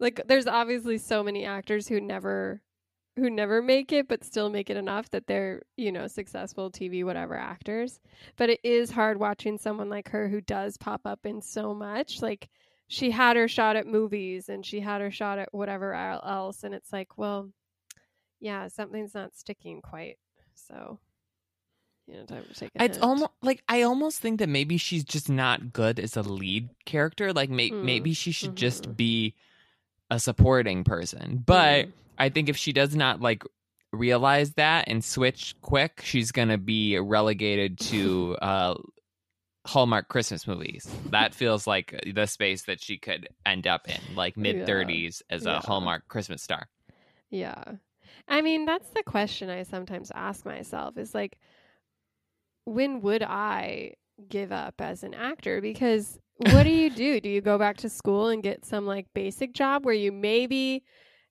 like 0.00 0.20
there's 0.26 0.46
obviously 0.46 0.96
so 0.96 1.22
many 1.22 1.44
actors 1.44 1.88
who 1.88 2.00
never 2.00 2.62
who 3.18 3.30
never 3.30 3.60
make 3.62 3.92
it 3.92 4.08
but 4.08 4.24
still 4.24 4.48
make 4.50 4.70
it 4.70 4.76
enough 4.76 5.10
that 5.10 5.26
they're, 5.26 5.62
you 5.76 5.92
know, 5.92 6.06
successful 6.06 6.70
TV 6.70 7.04
whatever 7.04 7.36
actors. 7.36 8.00
But 8.36 8.50
it 8.50 8.60
is 8.64 8.90
hard 8.90 9.18
watching 9.20 9.58
someone 9.58 9.88
like 9.90 10.08
her 10.10 10.28
who 10.28 10.40
does 10.40 10.76
pop 10.78 11.02
up 11.04 11.20
in 11.26 11.42
so 11.42 11.74
much. 11.74 12.22
Like 12.22 12.48
she 12.88 13.10
had 13.10 13.36
her 13.36 13.48
shot 13.48 13.76
at 13.76 13.86
movies 13.86 14.48
and 14.48 14.64
she 14.64 14.80
had 14.80 15.00
her 15.00 15.10
shot 15.10 15.38
at 15.38 15.52
whatever 15.52 15.92
else 15.94 16.64
and 16.64 16.74
it's 16.74 16.92
like, 16.92 17.18
well, 17.18 17.50
yeah, 18.40 18.68
something's 18.68 19.14
not 19.14 19.36
sticking 19.36 19.82
quite. 19.82 20.16
So, 20.54 20.98
you 22.06 22.14
know, 22.14 22.24
time 22.24 22.44
to 22.44 22.54
take 22.54 22.70
It's 22.74 22.96
hint. 22.96 23.04
almost 23.04 23.32
like 23.42 23.62
I 23.68 23.82
almost 23.82 24.20
think 24.20 24.38
that 24.38 24.48
maybe 24.48 24.78
she's 24.78 25.04
just 25.04 25.28
not 25.28 25.72
good 25.72 25.98
as 26.00 26.16
a 26.16 26.22
lead 26.22 26.70
character. 26.86 27.32
Like 27.32 27.50
may- 27.50 27.70
Mm, 27.70 27.82
maybe 27.84 28.12
she 28.14 28.32
should 28.32 28.52
mhm. 28.52 28.56
just 28.56 28.96
be 28.96 29.34
a 30.10 30.18
supporting 30.18 30.84
person. 30.84 31.42
But 31.44 31.86
Mhm. 31.86 31.92
I 32.18 32.28
think 32.30 32.48
if 32.48 32.56
she 32.56 32.72
does 32.72 32.94
not 32.96 33.20
like 33.20 33.42
realize 33.92 34.52
that 34.54 34.84
and 34.88 35.04
switch 35.04 35.54
quick, 35.62 36.00
she's 36.04 36.32
gonna 36.32 36.58
be 36.58 36.98
relegated 36.98 37.78
to 37.78 38.36
uh 38.42 38.74
Hallmark 39.66 40.08
Christmas 40.08 40.46
movies. 40.46 40.86
That 41.10 41.34
feels 41.34 41.66
like 41.66 41.94
the 42.14 42.26
space 42.26 42.62
that 42.64 42.80
she 42.80 42.96
could 42.96 43.28
end 43.44 43.66
up 43.66 43.86
in, 43.86 44.14
like 44.14 44.36
mid 44.36 44.64
thirties 44.66 45.22
as 45.28 45.44
a 45.44 45.50
Yeah. 45.50 45.60
Hallmark 45.60 46.08
Christmas 46.08 46.42
star. 46.42 46.68
Yeah. 47.30 47.64
I 48.26 48.40
mean, 48.40 48.64
that's 48.64 48.88
the 48.90 49.02
question 49.02 49.50
I 49.50 49.64
sometimes 49.64 50.10
ask 50.14 50.46
myself 50.46 50.96
is 50.96 51.14
like, 51.14 51.38
when 52.64 53.00
would 53.02 53.22
I 53.22 53.94
give 54.28 54.52
up 54.52 54.80
as 54.80 55.02
an 55.02 55.12
actor? 55.14 55.60
Because 55.60 56.18
what 56.38 56.62
do 56.62 56.70
you 56.70 56.90
do? 56.90 57.20
Do 57.20 57.28
you 57.28 57.40
go 57.40 57.58
back 57.58 57.76
to 57.78 57.88
school 57.88 58.28
and 58.28 58.42
get 58.42 58.64
some 58.64 58.86
like 58.86 59.06
basic 59.14 59.52
job 59.52 59.84
where 59.84 59.94
you 59.94 60.12
maybe 60.12 60.84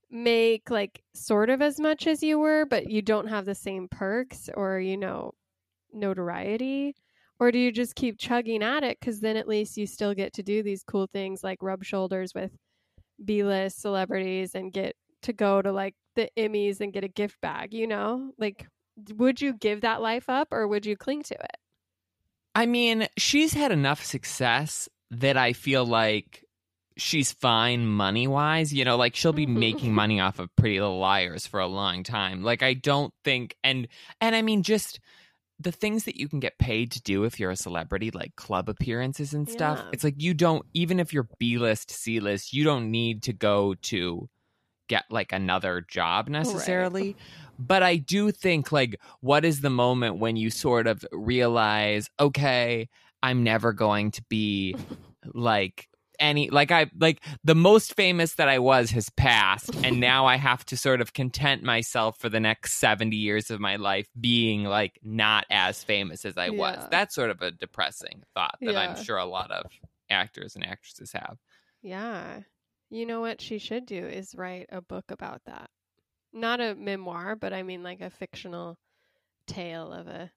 make 0.10 0.70
like 0.70 1.02
sort 1.13 1.50
of 1.50 1.62
as 1.62 1.80
much 1.80 2.08
as 2.08 2.22
you 2.22 2.39
were, 2.39 2.65
but 2.65 2.89
you 2.89 3.02
don't 3.02 3.28
have 3.28 3.46
the 3.46 3.56
same 3.56 3.88
perks 3.89 4.50
or, 4.54 4.80
you 4.80 4.98
know, 4.98 5.32
notoriety? 5.93 6.96
Or 7.39 7.52
do 7.52 7.60
you 7.60 7.72
just 7.72 7.96
keep 7.96 8.17
chugging 8.17 8.63
at 8.63 8.84
it? 8.84 9.00
Because 9.00 9.20
then 9.20 9.38
at 9.38 9.48
least 9.48 9.78
you 9.78 9.86
still 9.86 10.13
get 10.13 10.34
to 10.34 10.43
do 10.43 10.63
these 10.63 10.84
cool 10.84 11.08
things 11.08 11.43
like 11.43 11.60
rub 11.62 11.84
shoulders 11.84 12.34
with 12.34 12.52
B 13.24 13.43
list 13.43 13.82
celebrities 13.82 14.56
and 14.56 14.74
get 14.74 14.96
to 15.22 15.34
go 15.34 15.62
to 15.62 15.72
like 15.72 15.96
the 16.15 16.30
Emmys 16.38 16.82
and 16.82 16.91
get 16.91 17.04
a 17.04 17.10
gift 17.10 17.39
bag, 17.41 17.74
you 17.74 17.88
know? 17.88 18.32
Like, 18.38 18.67
would 19.15 19.39
you 19.39 19.54
give 19.54 19.82
that 19.82 20.02
life 20.02 20.30
up 20.30 20.50
or 20.52 20.67
would 20.67 20.86
you 20.86 20.98
cling 20.98 21.24
to 21.24 21.36
it? 21.36 21.58
I 22.56 22.65
mean, 22.65 23.08
she's 23.17 23.54
had 23.54 23.72
enough 23.72 24.04
success 24.04 24.89
that 25.12 25.38
I 25.38 25.54
feel 25.54 25.86
like 25.86 26.43
she's 26.98 27.32
fine 27.32 27.86
money 27.86 28.28
wise. 28.28 28.74
You 28.74 28.84
know, 28.86 28.98
like 28.98 29.15
she'll 29.15 29.34
be 29.34 29.46
Mhm. 29.46 29.58
making 29.58 29.93
money 29.93 30.20
off 30.20 30.39
of 30.39 30.54
Pretty 30.56 30.80
Little 30.80 31.00
Liars 31.00 31.46
for 31.46 31.60
a 31.60 31.67
long 31.67 32.04
time. 32.04 32.43
Like 32.43 32.63
I 32.63 32.74
don't 32.74 33.13
think 33.24 33.56
and 33.63 33.88
and 34.20 34.36
I 34.36 34.41
mean 34.41 34.63
just 34.63 35.00
the 35.60 35.72
things 35.72 36.04
that 36.06 36.15
you 36.17 36.28
can 36.28 36.39
get 36.39 36.58
paid 36.60 36.91
to 36.91 37.02
do 37.02 37.24
if 37.24 37.39
you're 37.39 37.50
a 37.52 37.56
celebrity, 37.56 38.12
like 38.12 38.36
club 38.36 38.70
appearances 38.70 39.34
and 39.34 39.50
stuff. 39.50 39.80
Yeah. 39.84 39.89
It's 39.93 40.04
like 40.04 40.15
you 40.22 40.34
don't 40.34 40.65
even 40.74 41.00
if 41.00 41.13
you're 41.13 41.28
B 41.39 41.58
list, 41.58 41.89
C 41.91 42.20
list, 42.20 42.54
you 42.54 42.63
don't 42.63 42.91
need 42.91 43.24
to 43.24 43.34
go 43.34 43.74
to 43.76 44.30
get 44.88 45.04
like 45.10 45.32
another 45.34 45.82
job 45.88 46.30
necessarily. 46.30 47.15
But 47.60 47.82
I 47.84 47.98
do 47.98 48.32
think 48.32 48.72
like 48.72 49.00
what 49.20 49.46
is 49.46 49.62
the 49.62 49.70
moment 49.70 50.17
when 50.17 50.36
you 50.36 50.50
sort 50.50 50.86
of 50.88 51.04
realize, 51.12 52.10
okay, 52.20 52.88
I'm 53.27 53.43
never 53.43 53.73
going 53.73 54.11
to 54.11 54.23
be 54.29 54.73
like 55.33 55.89
any 56.17 56.49
like 56.49 56.71
I 56.71 56.89
like 56.97 57.21
the 57.43 57.55
most 57.55 57.93
famous 57.93 58.35
that 58.35 58.47
I 58.47 58.59
was 58.59 58.91
has 58.91 59.09
passed 59.09 59.75
and 59.83 59.99
now 60.11 60.25
I 60.25 60.37
have 60.37 60.65
to 60.67 60.77
sort 60.77 61.01
of 61.01 61.11
content 61.11 61.61
myself 61.61 62.17
for 62.19 62.29
the 62.29 62.39
next 62.39 62.75
70 62.79 63.17
years 63.17 63.51
of 63.51 63.59
my 63.59 63.75
life 63.75 64.07
being 64.19 64.63
like 64.63 64.97
not 65.03 65.45
as 65.51 65.83
famous 65.83 66.23
as 66.23 66.37
I 66.37 66.51
was. 66.51 66.87
That's 66.89 67.13
sort 67.13 67.29
of 67.29 67.41
a 67.41 67.51
depressing 67.51 68.23
thought 68.33 68.55
that 68.61 68.71
Yeah. 68.71 68.79
I'm 68.79 69.03
sure 69.03 69.17
a 69.17 69.25
lot 69.25 69.51
of 69.51 69.65
actors 70.09 70.55
and 70.55 70.65
actresses 70.65 71.11
have. 71.11 71.37
Yeah. 71.81 72.39
You 72.89 73.05
know 73.05 73.19
what 73.19 73.41
she 73.41 73.57
should 73.57 73.85
do 73.85 74.07
is 74.07 74.35
write 74.35 74.67
a 74.71 74.81
book 74.81 75.11
about 75.11 75.41
that. 75.47 75.69
Not 76.31 76.61
a 76.61 76.75
memoir, 76.75 77.35
but 77.35 77.51
I 77.51 77.63
mean 77.63 77.83
like 77.83 77.99
a 77.99 78.09
fictional 78.09 78.77
tale 79.47 79.91
of 79.91 80.07
a 80.07 80.31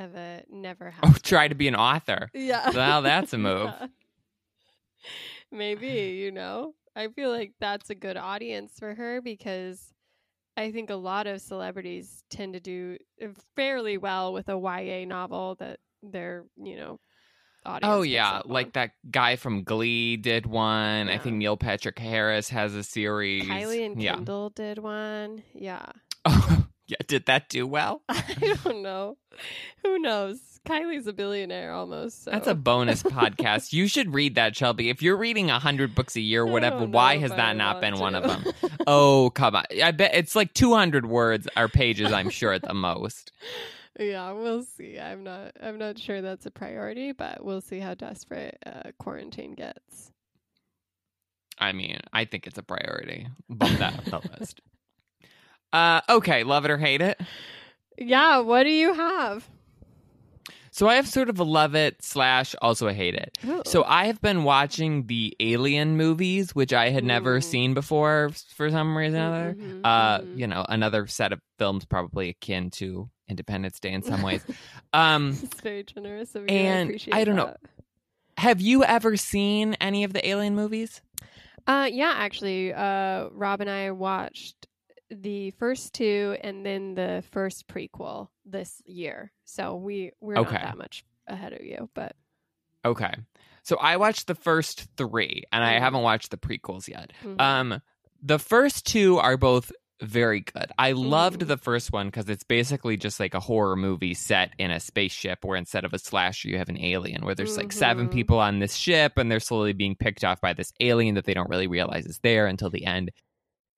of 0.00 0.14
a 0.14 0.42
never 0.50 0.90
have. 0.90 1.04
Oh, 1.04 1.16
try 1.22 1.48
to 1.48 1.54
be 1.54 1.68
an 1.68 1.76
author. 1.76 2.30
Yeah. 2.34 2.70
Well, 2.70 3.02
that's 3.02 3.32
a 3.32 3.38
move. 3.48 3.70
Yeah. 3.78 3.86
Maybe, 5.52 6.18
you 6.22 6.30
know. 6.30 6.74
I 6.96 7.08
feel 7.08 7.30
like 7.30 7.52
that's 7.60 7.90
a 7.90 7.94
good 7.94 8.16
audience 8.16 8.72
for 8.78 8.94
her 8.94 9.20
because 9.20 9.92
I 10.56 10.72
think 10.72 10.90
a 10.90 10.96
lot 10.96 11.26
of 11.26 11.40
celebrities 11.40 12.24
tend 12.30 12.54
to 12.54 12.60
do 12.60 12.98
uh, 13.22 13.28
fairly 13.54 13.96
well 13.96 14.32
with 14.32 14.48
a 14.48 14.58
YA 14.58 15.06
novel 15.06 15.54
that 15.60 15.78
their, 16.02 16.44
you 16.56 16.76
know, 16.76 17.00
audience. 17.64 17.92
Oh 17.92 18.02
yeah, 18.02 18.40
on. 18.40 18.42
like 18.46 18.72
that 18.72 18.92
guy 19.10 19.36
from 19.36 19.62
Glee 19.64 20.16
did 20.16 20.46
one. 20.46 21.08
I 21.08 21.18
think 21.18 21.36
Neil 21.36 21.56
Patrick 21.56 21.98
Harris 21.98 22.48
has 22.48 22.74
a 22.74 22.82
series. 22.82 23.44
Kylie 23.44 23.86
and 23.86 24.02
yeah. 24.02 24.14
Kendall 24.14 24.50
did 24.50 24.78
one. 24.78 25.42
Yeah. 25.54 25.86
Oh, 26.24 26.66
yeah. 26.90 26.96
Did 27.06 27.26
that 27.26 27.48
do 27.48 27.66
well? 27.66 28.02
I 28.08 28.56
don't 28.64 28.82
know. 28.82 29.16
Who 29.84 29.98
knows? 29.98 30.38
Kylie's 30.66 31.06
a 31.06 31.12
billionaire 31.12 31.72
almost. 31.72 32.24
So. 32.24 32.30
That's 32.32 32.46
a 32.46 32.54
bonus 32.54 33.02
podcast. 33.02 33.72
You 33.72 33.86
should 33.86 34.12
read 34.12 34.34
that, 34.34 34.54
Shelby. 34.54 34.90
If 34.90 35.02
you're 35.02 35.16
reading 35.16 35.50
a 35.50 35.58
hundred 35.58 35.94
books 35.94 36.16
a 36.16 36.20
year, 36.20 36.44
whatever, 36.44 36.84
why 36.84 37.16
has 37.16 37.30
that 37.30 37.40
I 37.40 37.52
not 37.54 37.76
want 37.76 37.80
been 37.80 38.00
one 38.00 38.14
of 38.14 38.24
them? 38.24 38.44
Oh 38.86 39.30
come 39.34 39.56
on! 39.56 39.64
I 39.82 39.90
bet 39.92 40.14
it's 40.14 40.34
like 40.34 40.52
200 40.52 41.06
words 41.06 41.48
or 41.56 41.68
pages. 41.68 42.12
I'm 42.12 42.30
sure 42.30 42.52
at 42.52 42.62
the 42.62 42.74
most. 42.74 43.32
yeah, 43.98 44.32
we'll 44.32 44.64
see. 44.64 44.98
I'm 44.98 45.24
not. 45.24 45.52
I'm 45.62 45.78
not 45.78 45.98
sure 45.98 46.20
that's 46.20 46.46
a 46.46 46.50
priority, 46.50 47.12
but 47.12 47.44
we'll 47.44 47.60
see 47.60 47.78
how 47.78 47.94
desperate 47.94 48.58
uh, 48.66 48.90
quarantine 48.98 49.52
gets. 49.52 50.12
I 51.58 51.72
mean, 51.72 51.98
I 52.12 52.24
think 52.24 52.46
it's 52.46 52.58
a 52.58 52.62
priority. 52.62 53.28
Bump 53.48 53.78
that 53.78 54.12
up 54.12 54.22
the 54.22 54.30
list. 54.38 54.60
Uh, 55.72 56.00
okay, 56.08 56.44
love 56.44 56.64
it 56.64 56.70
or 56.70 56.78
hate 56.78 57.00
it. 57.02 57.20
Yeah. 57.98 58.38
What 58.38 58.64
do 58.64 58.70
you 58.70 58.92
have? 58.94 59.48
So 60.72 60.88
I 60.88 60.94
have 60.94 61.08
sort 61.08 61.28
of 61.28 61.38
a 61.40 61.44
love 61.44 61.74
it 61.74 62.00
slash 62.02 62.54
also 62.62 62.86
a 62.86 62.92
hate 62.92 63.14
it. 63.14 63.36
Ooh. 63.46 63.62
So 63.66 63.82
I 63.84 64.06
have 64.06 64.20
been 64.20 64.44
watching 64.44 65.06
the 65.08 65.36
Alien 65.40 65.96
movies, 65.96 66.54
which 66.54 66.72
I 66.72 66.90
had 66.90 67.04
never 67.04 67.40
seen 67.40 67.74
before 67.74 68.30
for 68.54 68.70
some 68.70 68.96
reason 68.96 69.20
or 69.20 69.26
another. 69.26 69.56
Mhm, 69.58 69.80
Uh, 69.84 70.18
mhm. 70.20 70.38
you 70.38 70.46
know, 70.46 70.64
another 70.68 71.06
set 71.08 71.32
of 71.32 71.40
films 71.58 71.84
probably 71.84 72.28
akin 72.30 72.70
to 72.72 73.10
Independence 73.28 73.80
Day 73.80 73.92
in 73.92 74.02
some 74.02 74.22
ways. 74.22 74.44
um, 74.92 75.36
it's 75.42 75.60
very 75.60 75.82
generous 75.82 76.34
of 76.36 76.42
you. 76.42 76.48
and 76.48 76.88
I, 76.88 76.92
appreciate 76.92 77.14
I 77.14 77.24
don't 77.24 77.36
know. 77.36 77.54
Have 78.38 78.60
you 78.60 78.84
ever 78.84 79.16
seen 79.16 79.74
any 79.80 80.04
of 80.04 80.12
the 80.12 80.26
Alien 80.26 80.54
movies? 80.54 81.02
Uh, 81.66 81.88
yeah, 81.92 82.12
actually, 82.16 82.72
uh, 82.72 83.28
Rob 83.32 83.60
and 83.60 83.68
I 83.68 83.90
watched 83.90 84.66
the 85.10 85.50
first 85.52 85.92
two 85.94 86.36
and 86.42 86.64
then 86.64 86.94
the 86.94 87.22
first 87.32 87.66
prequel 87.66 88.28
this 88.44 88.80
year. 88.86 89.32
So 89.44 89.74
we 89.76 90.12
we're 90.20 90.36
Okay. 90.38 90.52
not 90.54 90.62
that 90.62 90.78
much 90.78 91.04
ahead 91.26 91.52
of 91.52 91.62
you, 91.64 91.88
but 91.94 92.16
Okay. 92.84 93.12
So 93.62 93.76
I 93.76 93.98
watched 93.98 94.26
the 94.26 94.34
first 94.34 94.86
three, 94.96 95.44
and 95.52 95.62
I 95.62 95.74
Mhm. 95.74 95.80
haven't 95.80 96.02
watched 96.02 96.30
the 96.30 96.38
prequels 96.38 96.88
yet. 96.88 97.12
mhm. 97.22 97.38
Um, 97.40 97.82
the 98.22 98.38
first 98.38 98.86
two 98.86 99.18
are 99.18 99.36
both 99.36 99.70
very 100.02 100.40
good. 100.40 100.72
I 100.78 100.92
loved 100.92 101.42
Mhm. 101.42 101.48
the 101.48 101.56
first 101.58 101.92
one 101.92 102.06
because 102.06 102.26
it's 102.30 102.42
basically 102.44 102.96
just 102.96 103.20
like 103.20 103.34
a 103.34 103.40
horror 103.40 103.76
movie 103.76 104.14
set 104.14 104.54
in 104.58 104.70
a 104.70 104.80
spaceship, 104.80 105.44
where 105.44 105.58
instead 105.58 105.84
of 105.84 105.92
a 105.92 105.98
slasher, 105.98 106.48
you 106.48 106.56
have 106.56 106.70
an 106.70 106.82
alien. 106.82 107.22
Where 107.22 107.34
there's 107.34 107.58
like 107.58 107.70
seven 107.72 108.08
Mhm. 108.08 108.12
people 108.12 108.38
on 108.38 108.60
this 108.60 108.74
ship, 108.76 109.18
and 109.18 109.30
they're 109.30 109.40
slowly 109.40 109.74
being 109.74 109.94
picked 109.94 110.24
off 110.24 110.40
by 110.40 110.54
this 110.54 110.72
alien 110.80 111.16
that 111.16 111.26
they 111.26 111.34
don't 111.34 111.50
really 111.50 111.66
realize 111.66 112.06
is 112.06 112.18
there 112.22 112.46
until 112.46 112.70
the 112.70 112.86
end. 112.86 113.10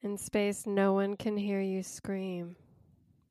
In 0.02 0.16
space, 0.18 0.66
no 0.66 0.92
one 0.92 1.16
can 1.16 1.36
hear 1.36 1.60
you 1.60 1.82
scream. 1.82 2.56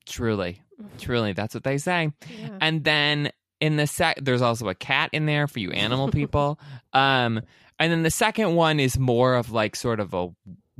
Truly, 0.06 0.60
truly, 0.98 1.32
that's 1.32 1.54
what 1.54 1.64
they 1.64 1.78
say. 1.78 2.12
Yeah. 2.38 2.58
And 2.60 2.82
then 2.84 3.30
in 3.60 3.76
the 3.76 3.86
sec, 3.86 4.18
there's 4.20 4.42
also 4.42 4.68
a 4.68 4.74
cat 4.74 5.10
in 5.12 5.26
there 5.26 5.46
for 5.46 5.60
you 5.60 5.70
animal 5.70 6.08
people. 6.08 6.58
um, 6.92 7.40
and 7.78 7.92
then 7.92 8.02
the 8.02 8.10
second 8.10 8.54
one 8.54 8.80
is 8.80 8.98
more 8.98 9.34
of 9.34 9.50
like 9.52 9.76
sort 9.76 10.00
of 10.00 10.12
a 10.14 10.28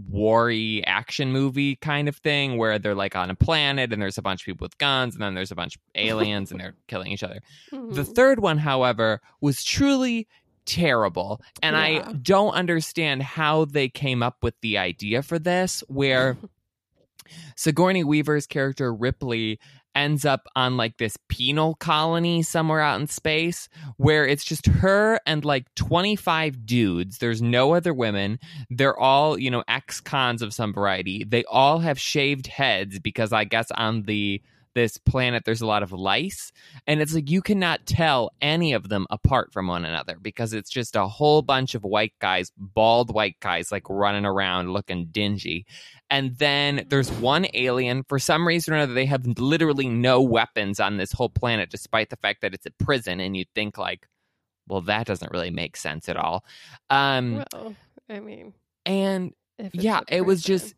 war-y 0.08 0.82
action 0.86 1.30
movie 1.32 1.76
kind 1.76 2.08
of 2.08 2.16
thing 2.16 2.56
where 2.56 2.78
they're 2.78 2.94
like 2.94 3.14
on 3.14 3.30
a 3.30 3.34
planet 3.34 3.92
and 3.92 4.00
there's 4.00 4.18
a 4.18 4.22
bunch 4.22 4.42
of 4.42 4.46
people 4.46 4.64
with 4.64 4.76
guns 4.78 5.14
and 5.14 5.22
then 5.22 5.34
there's 5.34 5.50
a 5.50 5.54
bunch 5.54 5.76
of 5.76 5.82
aliens 5.94 6.50
and 6.50 6.60
they're 6.60 6.74
killing 6.88 7.12
each 7.12 7.22
other. 7.22 7.40
The 7.70 7.76
Mhm. 8.02 8.14
third 8.14 8.40
one, 8.40 8.58
however, 8.58 9.20
was 9.40 9.62
truly 9.62 10.26
terrible. 10.66 11.40
And 11.62 11.76
Yeah. 11.76 12.04
I 12.08 12.12
don't 12.12 12.52
understand 12.54 13.22
how 13.22 13.64
they 13.64 13.88
came 13.88 14.22
up 14.22 14.38
with 14.42 14.54
the 14.60 14.78
idea 14.78 15.22
for 15.22 15.38
this, 15.38 15.82
where 15.88 16.36
Sigourney 17.56 18.04
Weaver's 18.04 18.46
character 18.46 18.92
Ripley 18.92 19.58
ends 19.94 20.24
up 20.24 20.48
on 20.56 20.78
like 20.78 20.96
this 20.96 21.18
penal 21.28 21.74
colony 21.74 22.42
somewhere 22.42 22.80
out 22.80 22.98
in 22.98 23.06
space 23.06 23.68
where 23.98 24.26
it's 24.26 24.42
just 24.44 24.66
her 24.66 25.20
and 25.26 25.44
like 25.44 25.66
25 25.74 26.64
dudes. 26.64 27.18
There's 27.18 27.42
no 27.42 27.74
other 27.74 27.92
women. 27.92 28.38
They're 28.70 28.98
all, 28.98 29.38
you 29.38 29.50
know, 29.50 29.62
ex 29.68 30.00
cons 30.00 30.40
of 30.40 30.54
some 30.54 30.72
variety. 30.72 31.24
They 31.24 31.44
all 31.44 31.80
have 31.80 32.00
shaved 32.00 32.46
heads 32.46 33.00
because 33.00 33.34
I 33.34 33.44
guess 33.44 33.70
on 33.72 34.04
the 34.04 34.40
this 34.74 34.98
planet 34.98 35.44
there's 35.44 35.60
a 35.60 35.66
lot 35.66 35.82
of 35.82 35.92
lice 35.92 36.52
and 36.86 37.00
it's 37.00 37.14
like 37.14 37.30
you 37.30 37.42
cannot 37.42 37.84
tell 37.86 38.30
any 38.40 38.72
of 38.72 38.88
them 38.88 39.06
apart 39.10 39.52
from 39.52 39.66
one 39.66 39.84
another 39.84 40.16
because 40.20 40.52
it's 40.52 40.70
just 40.70 40.96
a 40.96 41.06
whole 41.06 41.42
bunch 41.42 41.74
of 41.74 41.84
white 41.84 42.14
guys 42.20 42.52
bald 42.56 43.12
white 43.12 43.38
guys 43.40 43.70
like 43.70 43.88
running 43.88 44.24
around 44.24 44.72
looking 44.72 45.06
dingy. 45.10 45.66
And 46.10 46.36
then 46.36 46.86
there's 46.88 47.10
one 47.10 47.46
alien 47.54 48.04
for 48.08 48.18
some 48.18 48.46
reason 48.46 48.74
or 48.74 48.78
another 48.78 48.94
they 48.94 49.06
have 49.06 49.26
literally 49.26 49.88
no 49.88 50.20
weapons 50.20 50.80
on 50.80 50.96
this 50.96 51.12
whole 51.12 51.30
planet 51.30 51.70
despite 51.70 52.10
the 52.10 52.16
fact 52.16 52.42
that 52.42 52.54
it's 52.54 52.66
a 52.66 52.84
prison 52.84 53.20
and 53.20 53.36
you'd 53.36 53.52
think 53.54 53.78
like 53.78 54.06
well 54.68 54.82
that 54.82 55.06
doesn't 55.06 55.32
really 55.32 55.50
make 55.50 55.76
sense 55.76 56.08
at 56.08 56.16
all. 56.16 56.44
Um 56.90 57.44
well, 57.52 57.74
I 58.08 58.20
mean, 58.20 58.54
and 58.84 59.32
yeah 59.72 60.00
it 60.08 60.22
was 60.22 60.42
just 60.42 60.74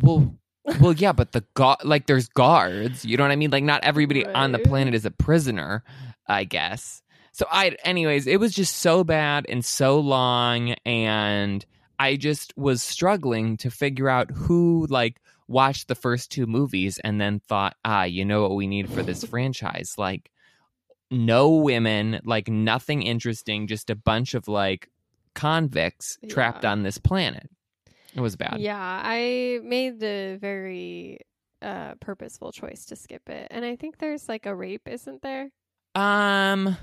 well 0.00 0.34
well 0.80 0.92
yeah 0.92 1.12
but 1.12 1.32
the 1.32 1.44
gu- 1.54 1.76
like 1.84 2.06
there's 2.06 2.28
guards 2.28 3.04
you 3.04 3.16
know 3.16 3.24
what 3.24 3.30
i 3.30 3.36
mean? 3.36 3.50
Like 3.50 3.64
not 3.64 3.84
everybody 3.84 4.24
on 4.26 4.52
the 4.52 4.58
planet 4.58 4.94
is 4.94 5.04
a 5.04 5.10
prisoner 5.10 5.84
i 6.26 6.44
guess. 6.44 7.02
So 7.32 7.46
i 7.50 7.76
anyways 7.84 8.26
it 8.26 8.40
was 8.40 8.54
just 8.54 8.76
so 8.76 9.04
bad 9.04 9.46
and 9.48 9.64
so 9.64 9.98
long 10.00 10.70
and 10.86 11.64
i 11.98 12.16
just 12.16 12.52
was 12.56 12.82
struggling 12.82 13.56
to 13.58 13.70
figure 13.70 14.08
out 14.08 14.30
who 14.30 14.86
like 14.88 15.20
watched 15.46 15.88
the 15.88 15.94
first 15.94 16.30
two 16.32 16.46
movies 16.46 16.98
and 17.04 17.20
then 17.20 17.40
thought 17.40 17.76
ah 17.84 18.04
you 18.04 18.24
know 18.24 18.42
what 18.42 18.54
we 18.54 18.66
need 18.66 18.88
for 18.90 19.02
this 19.02 19.24
franchise? 19.24 19.94
Like 19.98 20.30
no 21.10 21.50
women 21.50 22.20
like 22.24 22.48
nothing 22.48 23.02
interesting 23.02 23.66
just 23.66 23.90
a 23.90 23.94
bunch 23.94 24.34
of 24.34 24.48
like 24.48 24.88
convicts 25.34 26.18
trapped 26.28 26.64
on 26.64 26.82
this 26.82 26.98
planet 26.98 27.48
it 28.14 28.20
was 28.20 28.36
bad 28.36 28.60
Yeah, 28.60 28.78
I 28.78 29.60
made 29.62 30.00
the 30.00 30.38
very 30.40 31.18
uh, 31.62 31.94
purposeful 32.00 32.52
choice 32.52 32.86
to 32.86 32.96
skip 32.96 33.28
it, 33.28 33.48
and 33.50 33.64
I 33.64 33.76
think 33.76 33.98
there's 33.98 34.28
like 34.28 34.46
a 34.46 34.54
rape, 34.54 34.86
isn't 34.88 35.22
there? 35.22 35.50
Um, 35.94 36.76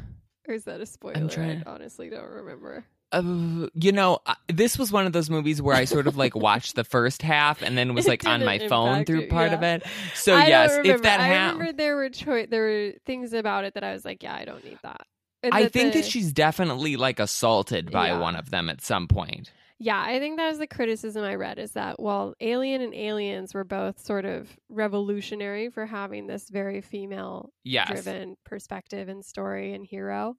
Or 0.48 0.54
is 0.54 0.63
that 0.65 0.82
a 0.82 0.86
spoiler? 0.86 1.28
trying- 1.30 1.63
I 1.65 1.70
honestly 1.72 2.10
don't 2.10 2.30
remember. 2.30 2.86
uh, 3.13 3.67
you 3.74 3.91
know, 3.91 4.20
uh, 4.26 4.36
this 4.48 4.80
was 4.80 4.89
one 4.91 5.06
of 5.06 5.12
those 5.12 5.30
movies 5.30 5.62
where 5.62 5.76
I 5.76 5.84
sort 5.86 6.08
of 6.08 6.15
like 6.15 6.34
watched 6.34 6.76
the 6.76 6.86
first 6.86 7.22
half 7.22 7.62
and 7.62 7.78
then 7.78 7.94
was 7.94 8.08
like 8.13 8.26
on 8.26 8.46
my 8.46 8.58
phone 8.70 9.04
through 9.06 9.28
part 9.28 9.52
yeah. 9.52 9.58
of 9.58 9.63
it. 9.63 9.84
So 10.15 10.34
I 10.34 10.48
yes, 10.48 10.80
if 10.86 11.02
that 11.02 11.20
I 11.20 11.28
happened, 11.28 11.60
remember 11.60 11.78
there 11.78 11.96
were 11.98 12.10
choi- 12.10 12.46
there 12.48 12.62
were 12.63 12.94
things 13.06 13.34
about 13.34 13.65
it 13.65 13.74
that 13.74 13.84
I 13.84 13.91
was 13.91 14.06
like, 14.06 14.24
yeah, 14.24 14.34
I 14.36 14.46
don't 14.46 14.63
need 14.63 14.80
that. 14.84 15.02
And 15.44 15.54
I 15.54 15.63
that 15.63 15.74
think 15.74 15.91
the- 15.94 16.02
that 16.02 16.10
she's 16.10 16.32
definitely 16.32 16.96
like 16.96 17.20
assaulted 17.20 17.91
by 17.91 18.08
Yeah. 18.08 18.20
one 18.20 18.36
of 18.38 18.50
them 18.50 18.70
at 18.70 18.80
some 18.82 19.08
point. 19.10 19.52
Yeah, 19.84 20.00
I 20.00 20.20
think 20.20 20.38
that 20.38 20.48
was 20.48 20.60
the 20.60 20.67
criticism 20.67 21.24
I 21.24 21.34
read 21.34 21.58
is 21.58 21.72
that 21.72 22.00
while 22.00 22.36
Alien 22.39 22.82
and 22.82 22.94
Aliens 22.94 23.56
were 23.56 23.63
both 23.63 24.00
sort 24.00 24.26
of 24.26 24.48
revolutionary 24.70 25.70
for 25.72 25.88
having 25.88 26.28
this 26.28 26.50
very 26.52 26.82
female 26.82 27.52
Yes. 27.63 27.88
driven 27.89 28.38
perspective 28.46 29.10
and 29.10 29.26
story 29.26 29.74
and 29.74 29.84
hero, 29.84 30.36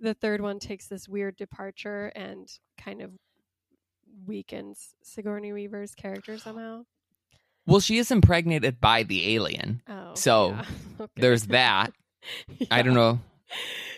the 0.00 0.14
third 0.14 0.40
one 0.40 0.58
takes 0.58 0.88
this 0.88 1.06
weird 1.10 1.36
departure 1.36 2.06
and 2.16 2.48
kind 2.78 3.02
of 3.02 3.10
weakens 4.26 4.94
Sigourney 5.02 5.52
Weaver's 5.52 5.94
character 5.94 6.38
somehow. 6.46 6.84
Well, 7.66 7.80
she 7.80 7.98
is 7.98 8.10
impregnated 8.10 8.80
by 8.80 9.02
the 9.02 9.34
alien. 9.34 9.82
Oh. 9.86 10.14
So, 10.14 10.50
yeah. 10.52 10.64
Okay. 11.00 11.20
There's 11.20 11.48
that. 11.48 11.92
I 12.70 12.80
don't 12.80 12.94
know. 12.94 13.20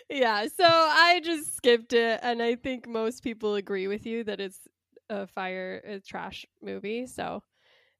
Yeah, 0.09 0.47
so 0.47 0.65
I 0.65 1.21
just 1.23 1.55
skipped 1.55 1.93
it, 1.93 2.19
and 2.21 2.41
I 2.41 2.55
think 2.55 2.85
most 2.85 3.23
people 3.23 3.55
agree 3.55 3.87
with 3.87 4.05
you 4.05 4.25
that 4.25 4.41
it's 4.41 4.67
a 5.09 5.27
fire, 5.27 5.81
a 5.85 5.99
trash 5.99 6.45
movie. 6.61 7.05
So 7.07 7.43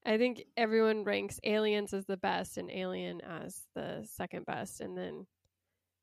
I 0.06 0.17
think 0.17 0.43
everyone 0.56 1.04
ranks 1.04 1.39
Aliens 1.43 1.93
as 1.93 2.06
the 2.06 2.17
best 2.17 2.58
and 2.58 2.72
Alien 2.72 3.22
as 3.22 3.62
the 3.76 4.08
second 4.15 4.45
best, 4.45 4.82
and 4.82 4.98
then 4.98 5.26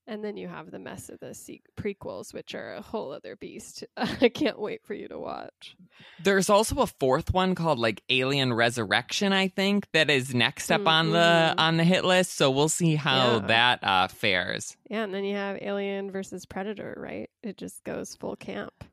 and 0.09 0.23
then 0.23 0.37
you 0.37 0.47
have 0.47 0.71
the 0.71 0.79
mess 0.79 1.09
of 1.09 1.19
the 1.19 1.35
se- 1.35 1.63
prequels, 1.77 2.33
which 2.33 2.55
are 2.55 2.75
a 2.75 2.81
whole 2.81 3.11
other 3.11 3.35
beast. 3.35 3.83
I 3.97 4.29
can't 4.29 4.61
wait 4.61 4.85
for 4.85 4.95
you 4.95 5.09
to 5.09 5.19
watch. 5.19 5.75
There's 6.23 6.49
also 6.49 6.77
a 6.83 6.87
fourth 6.87 7.33
one 7.35 7.57
called 7.57 7.81
like 7.81 8.03
Alien 8.09 8.53
Resurrection, 8.55 9.33
I 9.33 9.49
think, 9.49 9.89
that 9.95 10.09
is 10.09 10.33
next 10.33 10.71
up 10.71 10.87
on 10.87 11.11
the 11.11 11.19
Mhm. 11.19 11.55
on 11.59 11.77
the 11.77 11.83
hit 11.83 12.05
list. 12.05 12.35
So 12.37 12.53
we'll 12.53 12.69
see 12.69 12.95
how 12.95 13.33
Yeah. 13.41 13.47
that 13.49 13.83
uh, 13.83 14.07
fares. 14.07 14.77
Yeah, 14.89 15.03
and 15.03 15.13
then 15.13 15.25
you 15.25 15.35
have 15.35 15.59
Alien 15.61 16.13
versus 16.13 16.47
Predator, 16.47 16.95
right? 16.97 17.29
It 17.43 17.57
just 17.57 17.83
goes 17.83 18.15
full 18.15 18.37
camp. 18.37 18.85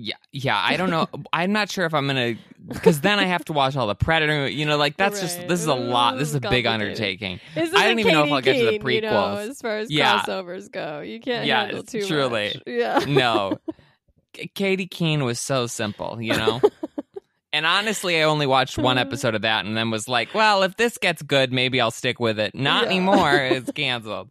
Yeah, 0.00 0.14
yeah. 0.30 0.56
I 0.56 0.76
don't 0.76 0.90
know. 0.90 1.08
I'm 1.32 1.50
not 1.50 1.70
sure 1.70 1.84
if 1.84 1.92
I'm 1.92 2.06
gonna 2.06 2.36
because 2.68 3.00
then 3.00 3.18
I 3.18 3.24
have 3.24 3.44
to 3.46 3.52
watch 3.52 3.74
all 3.74 3.88
the 3.88 3.96
Predator. 3.96 4.46
You 4.48 4.64
know, 4.64 4.76
like 4.76 4.96
that's 4.96 5.20
just 5.20 5.48
this 5.48 5.60
is 5.60 5.66
a 5.66 5.74
lot. 5.74 6.18
This 6.18 6.28
is 6.28 6.36
a 6.36 6.40
big 6.40 6.66
undertaking. 6.66 7.40
I 7.56 7.66
don't 7.66 7.98
even 7.98 8.12
know 8.12 8.22
if 8.22 8.28
Katy 8.28 8.32
I'll 8.34 8.40
get 8.40 8.58
to 8.58 8.64
the 8.66 8.78
Keene, 8.78 8.90
You 8.90 9.00
know, 9.02 9.36
as 9.36 9.60
far 9.60 9.78
as 9.78 9.90
Yeah. 9.90 10.20
crossovers 10.20 10.70
go, 10.70 11.00
you 11.00 11.18
can't 11.18 11.46
Yes, 11.46 11.66
handle 11.66 11.82
too 11.82 12.06
truly. 12.06 12.52
much. 12.54 12.62
Yeah. 12.64 12.98
No, 13.08 13.58
Katy 14.54 14.86
Keene 14.86 15.24
was 15.24 15.40
so 15.40 15.66
simple. 15.66 16.22
You 16.22 16.36
know. 16.36 16.60
And 17.52 17.66
honestly, 17.66 18.20
I 18.20 18.24
only 18.24 18.46
watched 18.46 18.78
one 18.78 18.98
mm-hmm. 18.98 19.08
episode 19.08 19.34
of 19.34 19.42
that 19.42 19.64
and 19.64 19.76
then 19.76 19.90
was 19.90 20.06
like, 20.06 20.32
well, 20.34 20.62
if 20.62 20.76
this 20.76 20.98
gets 20.98 21.22
good, 21.22 21.50
maybe 21.50 21.80
I'll 21.80 21.90
stick 21.90 22.20
with 22.20 22.38
it. 22.38 22.54
Not 22.54 22.84
Yeah. 22.84 22.90
anymore. 22.90 23.34
It's 23.34 23.72
canceled. 23.72 24.28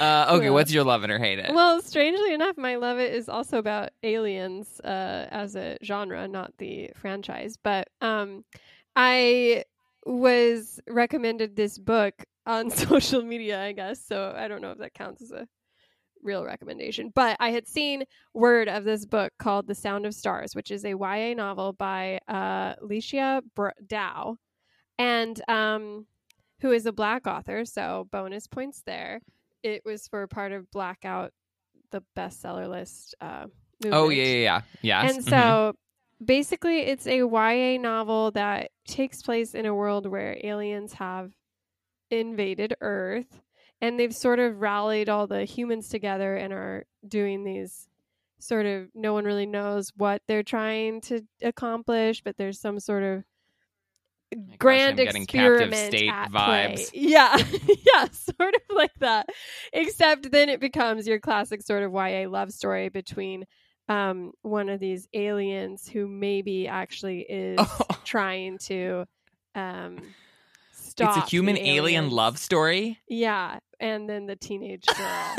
Uh, 0.00 0.26
okay, 0.36 0.44
Yeah. 0.46 0.50
what's 0.50 0.72
your 0.72 0.84
love 0.84 1.04
it 1.04 1.10
or 1.10 1.18
hate 1.18 1.38
it? 1.38 1.52
Well, 1.52 1.80
strangely 1.82 2.32
enough, 2.32 2.56
my 2.56 2.76
love 2.76 2.98
it 2.98 3.12
is 3.14 3.28
also 3.28 3.58
about 3.58 3.90
aliens 4.02 4.80
uh, 4.80 5.26
as 5.30 5.56
a 5.56 5.76
genre, 5.84 6.26
not 6.28 6.52
the 6.58 6.90
franchise. 6.96 7.56
But 7.62 7.88
um, 8.00 8.44
I 8.96 9.64
was 10.06 10.80
recommended 10.88 11.54
this 11.56 11.78
book 11.78 12.14
on 12.46 12.70
social 12.86 13.22
media, 13.22 13.62
I 13.62 13.72
guess. 13.72 14.00
So 14.04 14.34
I 14.36 14.48
don't 14.48 14.62
know 14.62 14.70
if 14.72 14.78
that 14.78 14.94
counts 14.94 15.22
as 15.22 15.32
a 15.32 15.46
real 16.22 16.44
recommendation. 16.44 17.12
But 17.14 17.36
I 17.38 17.50
had 17.50 17.68
seen 17.68 18.04
word 18.34 18.68
of 18.68 18.84
this 18.84 19.04
book 19.06 19.32
called 19.38 19.66
The 19.66 19.74
Sound 19.74 20.06
of 20.06 20.14
Stars, 20.14 20.54
which 20.54 20.70
is 20.70 20.84
a 20.84 20.90
YA 20.96 21.34
novel 21.34 21.72
by 21.72 22.20
uh, 22.26 22.74
Alechia 22.76 23.42
Br- 23.54 23.68
Dow, 23.86 24.36
and 24.98 25.40
um, 25.48 26.06
who 26.60 26.72
is 26.72 26.86
a 26.86 26.92
black 26.92 27.26
author. 27.26 27.64
So 27.64 28.08
bonus 28.10 28.46
points 28.46 28.82
there. 28.84 29.20
It 29.62 29.82
was 29.84 30.06
for 30.08 30.26
part 30.26 30.52
of 30.52 30.70
Blackout, 30.70 31.32
the 31.90 32.02
bestseller 32.16 32.68
list. 32.68 33.14
Uh, 33.20 33.46
oh 33.86 34.08
yeah, 34.08 34.24
yeah, 34.24 34.32
yeah. 34.32 34.60
Yes. 34.82 35.16
And 35.16 35.24
mhm. 35.24 35.30
so 35.30 35.72
basically, 36.24 36.80
it's 36.80 37.06
a 37.06 37.18
YA 37.18 37.80
novel 37.80 38.30
that 38.32 38.70
takes 38.86 39.22
place 39.22 39.54
in 39.54 39.66
a 39.66 39.74
world 39.74 40.06
where 40.06 40.38
aliens 40.42 40.94
have 40.94 41.32
invaded 42.10 42.74
Earth 42.80 43.40
and 43.80 43.98
they've 43.98 44.14
sort 44.14 44.38
of 44.38 44.60
rallied 44.60 45.08
all 45.08 45.26
the 45.26 45.44
humans 45.44 45.88
together 45.88 46.34
and 46.34 46.52
are 46.52 46.84
doing 47.06 47.44
these 47.44 47.88
sort 48.40 48.66
of 48.66 48.88
no 48.94 49.12
one 49.12 49.24
really 49.24 49.46
knows 49.46 49.92
what 49.96 50.22
they're 50.26 50.42
trying 50.42 51.00
to 51.02 51.22
accomplish, 51.42 52.22
but 52.22 52.36
there's 52.36 52.60
some 52.60 52.78
sort 52.80 53.02
of 53.02 53.24
Gosh, 54.34 54.56
grand 54.58 54.98
captive 54.98 55.22
experiment 55.22 55.74
state 55.74 56.10
at 56.10 56.30
vibes. 56.30 56.74
play. 56.74 56.86
Yeah, 56.92 57.36
yeah, 57.86 58.08
sort 58.10 58.54
of 58.54 58.60
like 58.76 58.92
that. 58.98 59.28
Except 59.72 60.30
then 60.30 60.48
it 60.48 60.60
becomes 60.60 61.06
your 61.06 61.18
classic 61.18 61.62
sort 61.62 61.82
of 61.82 61.92
YA 61.92 62.28
love 62.28 62.52
story 62.52 62.90
between 62.90 63.46
um, 63.88 64.32
one 64.42 64.68
of 64.68 64.80
these 64.80 65.08
aliens 65.14 65.88
who 65.88 66.06
maybe 66.06 66.68
actually 66.68 67.20
is 67.20 67.58
trying 68.04 68.58
to 68.58 69.06
um, 69.54 69.98
stop. 70.72 71.16
it's 71.16 71.26
a 71.26 71.30
human 71.30 71.56
alien 71.56 72.10
love 72.10 72.38
story. 72.38 72.98
Yeah, 73.08 73.60
and 73.80 74.08
then 74.08 74.26
the 74.26 74.36
teenage 74.36 74.84
girl. 74.86 75.36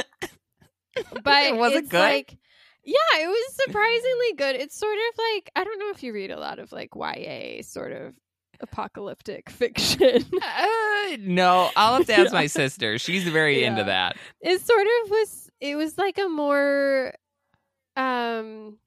but 1.24 1.58
Was 1.58 1.74
it 1.74 1.90
good? 1.90 2.00
Like, 2.00 2.38
yeah, 2.84 3.20
it 3.22 3.28
was 3.28 3.56
surprisingly 3.66 4.34
good. 4.36 4.56
It's 4.56 4.76
sort 4.76 4.98
of 4.98 5.20
like 5.36 5.52
I 5.56 5.64
don't 5.64 5.78
know 5.80 5.92
if 5.92 6.02
you 6.02 6.12
read 6.12 6.32
a 6.32 6.40
lot 6.40 6.58
of 6.58 6.72
like 6.72 6.90
YA 6.96 7.62
sort 7.62 7.92
of 7.92 8.16
apocalyptic 8.62 9.50
fiction. 9.52 10.24
Uh, 10.42 11.18
no, 11.20 11.70
I'll 11.76 11.98
have 11.98 12.06
to 12.08 12.14
ask 12.14 12.32
my 12.34 12.48
sister. 12.62 12.98
She's 12.98 13.24
very 13.28 13.64
into 13.64 13.82
Yeah. 13.82 13.88
that. 13.88 14.18
it 14.42 14.62
sort 14.62 14.86
of 15.04 15.10
was. 15.12 15.50
It 15.62 15.76
was 15.76 15.98
like 15.98 16.18
a 16.18 16.30
more. 16.30 17.14
Um, 17.96 18.78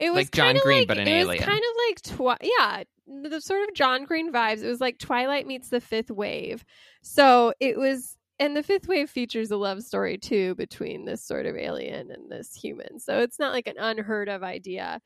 it 0.00 0.10
was 0.10 0.16
Like 0.26 0.30
John 0.30 0.56
Green, 0.62 0.80
like- 0.80 0.88
but 0.88 0.98
an 0.98 1.08
it 1.08 1.12
alien. 1.12 1.38
Was 1.38 1.44
kind 1.46 1.58
of 1.58 1.76
like 1.88 2.02
twi- 2.38 2.48
yeah, 2.58 2.82
the 3.30 3.40
sort 3.40 3.68
of 3.68 3.74
John 3.74 4.04
Green 4.04 4.32
vibes. 4.32 4.62
It 4.62 4.68
was 4.68 4.80
like 4.80 4.98
Twilight 4.98 5.46
meets 5.46 5.68
the 5.70 5.80
Fifth 5.80 6.10
Wave. 6.10 6.64
So 7.02 7.52
it 7.60 7.76
was, 7.78 8.16
and 8.38 8.56
the 8.56 8.62
Fifth 8.62 8.86
Wave 8.88 9.10
features 9.10 9.50
a 9.50 9.56
love 9.56 9.82
story 9.82 10.16
too 10.18 10.54
between 10.54 11.04
this 11.04 11.24
sort 11.24 11.46
of 11.46 11.56
alien 11.56 12.10
and 12.10 12.30
this 12.30 12.54
human. 12.54 13.00
So 13.00 13.18
it's 13.18 13.38
not 13.38 13.52
like 13.52 13.66
an 13.66 13.78
unheard 13.78 14.28
of 14.28 14.42
idea, 14.42 15.00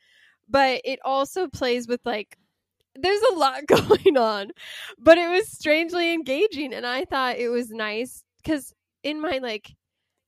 but 0.49 0.83
it 0.85 0.99
also 1.05 1.49
plays 1.49 1.89
with 1.89 2.01
like. 2.05 2.37
There's 2.95 3.23
a 3.33 3.35
lot 3.35 3.67
going 3.67 4.17
on, 4.17 4.51
but 4.99 5.19
it 5.19 5.29
was 5.29 5.49
strangely 5.49 6.13
engaging, 6.13 6.75
and 6.75 6.87
I 6.87 7.05
thought 7.05 7.39
it 7.39 7.49
was 7.49 7.71
nice 7.71 8.23
because 8.43 8.73
in 9.03 9.21
my 9.21 9.39
like 9.43 9.75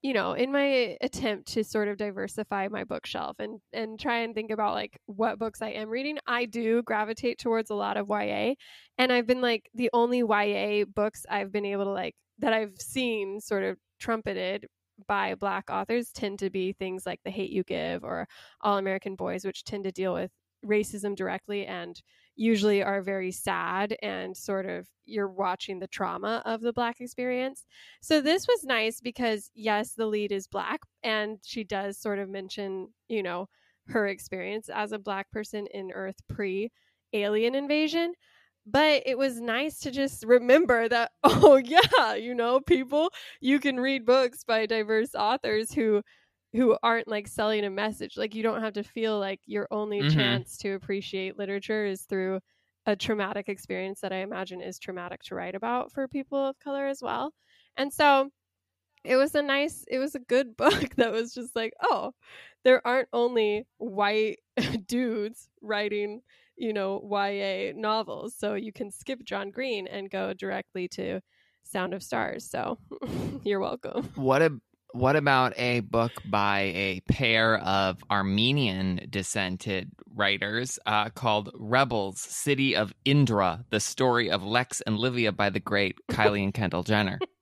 you 0.05 0.13
know, 0.13 0.35
in 0.35 0.53
my 0.53 0.99
attempt 1.01 1.49
to 1.55 1.65
sort 1.65 1.89
of 1.89 1.97
diversify 1.97 2.69
my 2.69 2.85
bookshelf 2.85 3.37
and 3.39 3.59
and 3.73 3.99
try 3.99 4.19
and 4.19 4.35
think 4.35 4.51
about 4.51 4.75
like 4.75 4.99
what 5.07 5.39
books 5.39 5.63
I 5.63 5.71
am 5.71 5.89
reading, 5.89 6.19
I 6.27 6.45
do 6.45 6.83
gravitate 6.83 7.39
towards 7.39 7.71
a 7.71 7.75
lot 7.75 7.97
of 7.97 8.09
YA. 8.11 8.55
And 8.99 9.11
I've 9.13 9.27
been 9.27 9.41
like 9.41 9.71
the 9.75 9.89
only 9.95 10.19
YA 10.19 10.85
books 10.95 11.25
I've 11.31 11.51
been 11.53 11.65
able 11.65 11.85
to 11.85 11.91
like 11.91 12.15
that 12.41 12.53
I've 12.53 12.79
seen 12.79 13.41
sort 13.41 13.63
of 13.63 13.79
trumpeted 13.99 14.67
by 15.09 15.35
black 15.37 15.71
authors 15.71 16.11
tend 16.13 16.39
to 16.41 16.51
be 16.51 16.75
things 16.75 17.07
like 17.07 17.21
The 17.25 17.31
Hate 17.31 17.51
You 17.51 17.65
Give 17.65 18.05
or 18.05 18.29
All 18.61 18.77
American 18.77 19.17
Boys, 19.17 19.45
which 19.47 19.65
tend 19.65 19.85
to 19.85 19.93
deal 19.93 20.13
with 20.13 20.31
racism 20.65 21.15
directly 21.17 21.67
and 21.67 22.01
usually 22.37 22.83
are 22.83 23.03
very 23.03 23.31
sad 23.31 23.97
and 24.03 24.37
sort 24.37 24.67
of 24.67 24.89
you're 25.05 25.29
watching 25.29 25.79
the 25.79 25.87
trauma 25.87 26.43
of 26.45 26.61
the 26.61 26.73
black 26.73 27.01
experience. 27.01 27.65
So 28.01 28.21
this 28.21 28.47
was 28.49 28.65
nice 28.65 29.01
because 29.01 29.51
yes, 29.55 29.93
the 29.93 30.07
lead 30.07 30.33
is 30.33 30.49
black 30.49 30.81
and 31.03 31.39
she 31.45 31.65
does 31.65 31.99
sort 31.99 32.19
of 32.19 32.29
mention, 32.29 32.89
you 33.09 33.23
know, 33.23 33.49
her 33.89 34.07
experience 34.09 34.69
as 34.69 34.93
a 34.93 34.99
black 34.99 35.31
person 35.31 35.67
in 35.73 35.93
Earth 35.93 36.17
pre 36.29 36.71
alien 37.13 37.55
invasion. 37.55 38.15
But 38.67 39.03
it 39.05 39.19
was 39.19 39.41
nice 39.41 39.79
to 39.81 39.91
just 39.91 40.25
remember 40.25 40.89
that, 40.89 41.13
oh, 41.23 41.57
yeah, 41.57 42.15
you 42.15 42.35
know, 42.35 42.61
people, 42.61 43.11
you 43.41 43.61
can 43.61 43.79
read 43.79 44.07
books 44.07 44.43
by 44.43 44.67
diverse 44.67 45.15
authors 45.15 45.73
who 45.73 46.03
who 46.55 46.77
aren't 46.83 47.09
like 47.09 47.29
selling 47.29 47.65
a 47.65 47.71
message. 47.71 48.17
Like 48.17 48.35
you 48.35 48.43
don't 48.43 48.63
have 48.63 48.75
to 48.75 48.85
feel 48.85 49.19
like 49.19 49.41
your 49.47 49.69
only 49.71 50.03
Mhm. 50.03 50.05
chance 50.05 50.57
to 50.59 50.73
appreciate 50.75 51.39
literature 51.39 51.85
is 51.85 52.03
through 52.03 52.41
a 52.87 52.97
traumatic 52.97 53.49
experience 53.49 54.01
that 54.03 54.13
I 54.13 54.19
imagine 54.19 54.61
is 54.61 54.79
traumatic 54.79 55.23
to 55.25 55.35
write 55.35 55.55
about 55.55 55.93
for 55.93 56.09
people 56.09 56.39
of 56.39 56.59
color 56.61 56.87
as 56.87 57.01
well. 57.03 57.33
And 57.77 57.93
so 57.93 58.31
it 59.05 59.17
was 59.17 59.35
a 59.35 59.43
nice 59.43 59.85
it 59.89 59.99
was 59.99 60.15
a 60.15 60.19
good 60.21 60.57
book 60.57 60.95
that 60.97 61.13
was 61.13 61.35
just 61.35 61.55
like, 61.57 61.75
oh, 61.83 62.13
there 62.65 62.87
aren't 62.87 63.09
only 63.13 63.67
white 63.79 64.41
dudes 64.87 65.49
writing, 65.63 66.23
you 66.57 66.73
know, 66.73 67.01
YA 67.01 67.73
novels. 67.75 68.35
So 68.37 68.55
you 68.55 68.73
can 68.73 68.91
skip 68.91 69.23
John 69.25 69.51
Green 69.51 69.87
and 69.87 70.11
go 70.11 70.33
directly 70.35 70.89
to 70.91 71.21
Sound 71.65 71.95
of 71.95 72.03
Stars. 72.03 72.49
So 72.51 72.79
you're 73.45 73.61
welcome. 73.61 74.15
What 74.15 74.43
a 74.43 74.61
what 74.95 75.17
about 75.17 75.59
a 75.59 75.81
book 75.81 76.13
by 76.25 76.61
a 76.61 77.01
pair 77.09 77.59
of 77.59 77.99
Armenian 78.11 79.09
descented 79.11 79.91
writers 80.15 80.79
uh, 80.87 81.09
called 81.11 81.51
Rebels 81.55 82.21
City 82.21 82.77
of 82.77 82.95
Indra, 83.05 83.65
the 83.71 83.81
story 83.81 84.31
of 84.31 84.45
Lex 84.45 84.81
and 84.83 84.97
Livia 84.97 85.33
by 85.33 85.51
the 85.51 85.59
great 85.59 85.99
Kylie 86.09 86.45
and 86.45 86.55
Kendall 86.55 86.85
Jenner? 86.85 87.19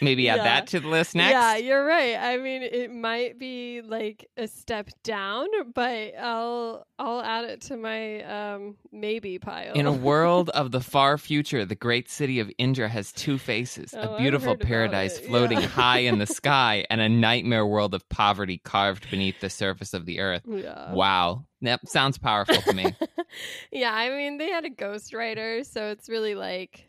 Maybe 0.00 0.28
add 0.28 0.36
Yeah. 0.38 0.44
that 0.44 0.66
to 0.68 0.80
the 0.80 0.88
list 0.88 1.14
next. 1.14 1.32
Yeah, 1.32 1.56
you're 1.56 1.84
right. 1.84 2.16
I 2.16 2.38
mean, 2.38 2.62
it 2.62 2.90
might 2.92 3.38
be 3.38 3.82
like 3.82 4.26
a 4.36 4.48
step 4.48 4.88
down, 5.04 5.46
but 5.74 6.14
I'll 6.18 6.86
I'll 6.98 7.20
add 7.20 7.44
it 7.44 7.60
to 7.62 7.76
my 7.76 8.22
um 8.22 8.76
maybe 8.92 9.38
pile. 9.38 9.74
In 9.74 9.86
a 9.86 9.92
world 10.10 10.48
of 10.50 10.70
the 10.70 10.80
far 10.80 11.18
future, 11.18 11.64
the 11.66 11.74
great 11.74 12.08
city 12.10 12.40
of 12.40 12.50
Indra 12.56 12.88
has 12.88 13.12
two 13.12 13.36
faces 13.36 13.94
Oh, 13.96 14.14
a 14.14 14.18
beautiful 14.18 14.56
paradise 14.56 15.18
floating 15.18 15.60
yeah. 15.60 15.66
high 15.82 15.98
in 15.98 16.18
the 16.18 16.26
sky, 16.26 16.86
and 16.88 17.00
a 17.02 17.08
nightmare 17.08 17.66
world 17.66 17.94
of 17.94 18.08
poverty 18.08 18.58
carved 18.64 19.10
beneath 19.10 19.40
the 19.40 19.50
surface 19.50 19.92
of 19.92 20.06
the 20.06 20.20
earth. 20.20 20.42
yeah. 20.48 20.92
Wow. 20.92 21.44
That 21.62 21.86
sounds 21.86 22.16
powerful 22.16 22.56
to 22.62 22.72
me. 22.72 22.86
yeah, 23.70 23.92
I 23.92 24.08
mean, 24.08 24.38
they 24.38 24.48
had 24.48 24.64
a 24.64 24.70
ghostwriter, 24.70 25.62
so 25.66 25.88
it's 25.90 26.08
really 26.08 26.34
like 26.34 26.86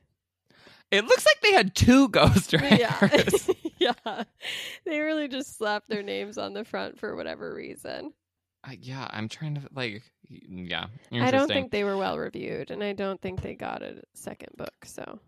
It 0.92 1.06
looks 1.06 1.26
like 1.26 1.42
they 1.42 1.54
had 1.54 1.74
two 1.74 2.10
ghostwriters. 2.10 3.56
yeah. 3.80 3.94
yeah. 4.06 4.24
They 4.86 5.00
really 5.00 5.28
just 5.28 5.58
slapped 5.58 5.88
their 5.90 6.04
names 6.04 6.38
on 6.38 6.54
the 6.54 6.64
front 6.66 7.00
for 7.00 7.16
whatever 7.16 7.54
reason. 7.54 8.14
Uh, 8.64 8.74
yeah, 8.80 9.08
I'm 9.10 9.28
trying 9.30 9.56
to 9.56 9.62
like. 9.74 10.04
Yeah, 10.30 10.86
I 11.12 11.32
don't 11.32 11.48
think 11.48 11.72
they 11.72 11.84
were 11.84 11.98
well 11.98 12.18
reviewed, 12.18 12.72
and 12.72 12.84
I 12.84 12.94
don't 12.94 13.20
think 13.22 13.42
they 13.42 13.54
got 13.56 13.82
a 13.82 14.02
second 14.14 14.50
book. 14.56 14.74
So 14.86 15.20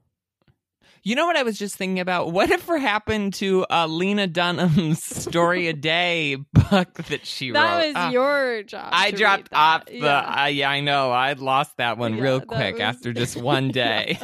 You 1.01 1.15
know 1.15 1.25
what 1.25 1.35
I 1.35 1.43
was 1.43 1.57
just 1.57 1.75
thinking 1.75 1.99
about? 1.99 2.31
What 2.31 2.51
if 2.51 2.67
what 2.69 2.79
happened 2.79 3.33
to 3.35 3.65
uh, 3.69 3.87
Lena 3.87 4.27
Dunham's 4.27 5.03
story 5.03 5.67
a 5.67 5.73
day 5.93 6.35
book 6.53 6.93
that 7.09 7.25
she 7.25 7.51
that 7.51 7.59
wrote? 7.59 7.67
That 7.81 7.85
was 7.87 7.93
Ah, 7.95 8.09
your 8.11 8.63
job. 8.63 8.89
I 8.93 9.11
dropped 9.11 9.49
off 9.51 9.85
the. 9.87 9.97
Yeah. 9.97 10.43
Uh, 10.43 10.45
yeah, 10.47 10.69
I 10.69 10.79
know. 10.81 11.11
I 11.11 11.33
lost 11.33 11.75
that 11.77 11.97
one 11.97 12.15
Yeah, 12.15 12.23
real 12.23 12.41
quick 12.41 12.73
was- 12.75 12.81
after 12.81 13.11
just 13.13 13.35
one 13.35 13.69
day. 13.69 14.19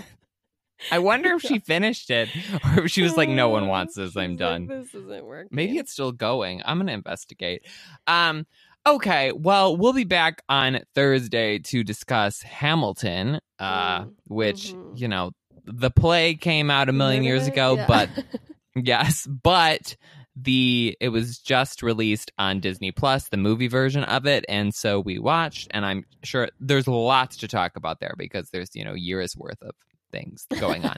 I 0.92 1.00
wonder 1.00 1.34
if 1.36 1.42
she 1.44 1.60
finished 1.60 2.10
it, 2.10 2.30
or 2.78 2.86
if 2.86 2.92
she 2.92 3.02
was 3.02 3.18
like, 3.18 3.30
"No 3.30 3.50
one 3.50 3.68
wants 3.68 3.96
this. 3.96 4.16
I'm 4.16 4.36
done." 4.36 4.68
this 4.68 4.94
isn't 4.94 5.26
working. 5.26 5.50
Maybe 5.52 5.78
it's 5.78 5.92
still 5.92 6.12
going. 6.12 6.62
I'm 6.66 6.78
gonna 6.80 6.94
investigate. 6.94 7.66
Um. 8.08 8.46
Okay. 8.88 9.32
Well, 9.34 9.76
we'll 9.76 9.94
be 9.94 10.06
back 10.06 10.42
on 10.48 10.80
Thursday 10.96 11.60
to 11.60 11.84
discuss 11.84 12.42
Hamilton, 12.42 13.40
uh, 13.60 14.02
Mm, 14.06 14.14
which 14.28 14.74
mhm. 14.74 14.98
you 15.00 15.08
know 15.08 15.32
the 15.66 15.92
play 15.92 16.36
came 16.36 16.72
out 16.72 16.90
a 16.90 16.94
million 16.94 17.24
years 17.24 17.46
ago, 17.46 17.76
Yeah. 17.76 17.86
but 17.88 18.10
yes, 18.76 19.28
but 19.28 19.96
the 20.42 20.96
it 21.02 21.10
was 21.10 21.38
just 21.40 21.84
released 21.84 22.32
on 22.38 22.62
Disney 22.62 22.92
Plus, 22.92 23.28
the 23.28 23.36
movie 23.38 23.68
version 23.68 24.06
of 24.06 24.26
it, 24.26 24.46
and 24.48 24.74
so 24.74 25.02
we 25.02 25.20
watched, 25.20 25.68
and 25.72 25.86
I'm 25.86 26.06
sure 26.24 26.48
there's 26.62 26.88
lots 26.88 27.36
to 27.38 27.48
talk 27.50 27.76
about 27.76 28.00
there 28.00 28.16
because 28.18 28.50
there's 28.52 28.70
you 28.74 28.86
know 28.86 28.94
years 28.94 29.36
worth 29.36 29.62
of 29.62 29.76
things 30.12 30.46
going 30.60 30.86
on. 30.86 30.98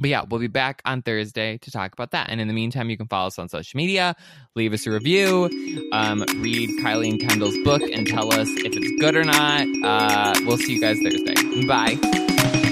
but 0.00 0.10
yeah, 0.10 0.22
we'll 0.28 0.40
be 0.40 0.46
back 0.46 0.82
on 0.84 1.02
Thursday 1.02 1.58
to 1.58 1.70
talk 1.70 1.92
about 1.92 2.12
that. 2.12 2.30
And 2.30 2.40
in 2.40 2.48
the 2.48 2.54
meantime, 2.54 2.90
you 2.90 2.96
can 2.96 3.08
follow 3.08 3.28
us 3.28 3.38
on 3.38 3.48
social 3.48 3.76
media, 3.76 4.14
leave 4.54 4.72
us 4.72 4.86
a 4.86 4.90
review, 4.90 5.50
um, 5.92 6.24
read 6.36 6.70
Kylie 6.82 7.10
and 7.10 7.20
Kendall's 7.20 7.56
book, 7.64 7.82
and 7.82 8.06
tell 8.06 8.32
us 8.32 8.48
if 8.48 8.76
it's 8.76 9.00
good 9.00 9.16
or 9.16 9.24
not. 9.24 9.66
Uh, 9.84 10.34
we'll 10.46 10.58
see 10.58 10.74
you 10.74 10.80
guys 10.80 10.98
Thursday. 11.00 11.66
Bye. 11.66 12.65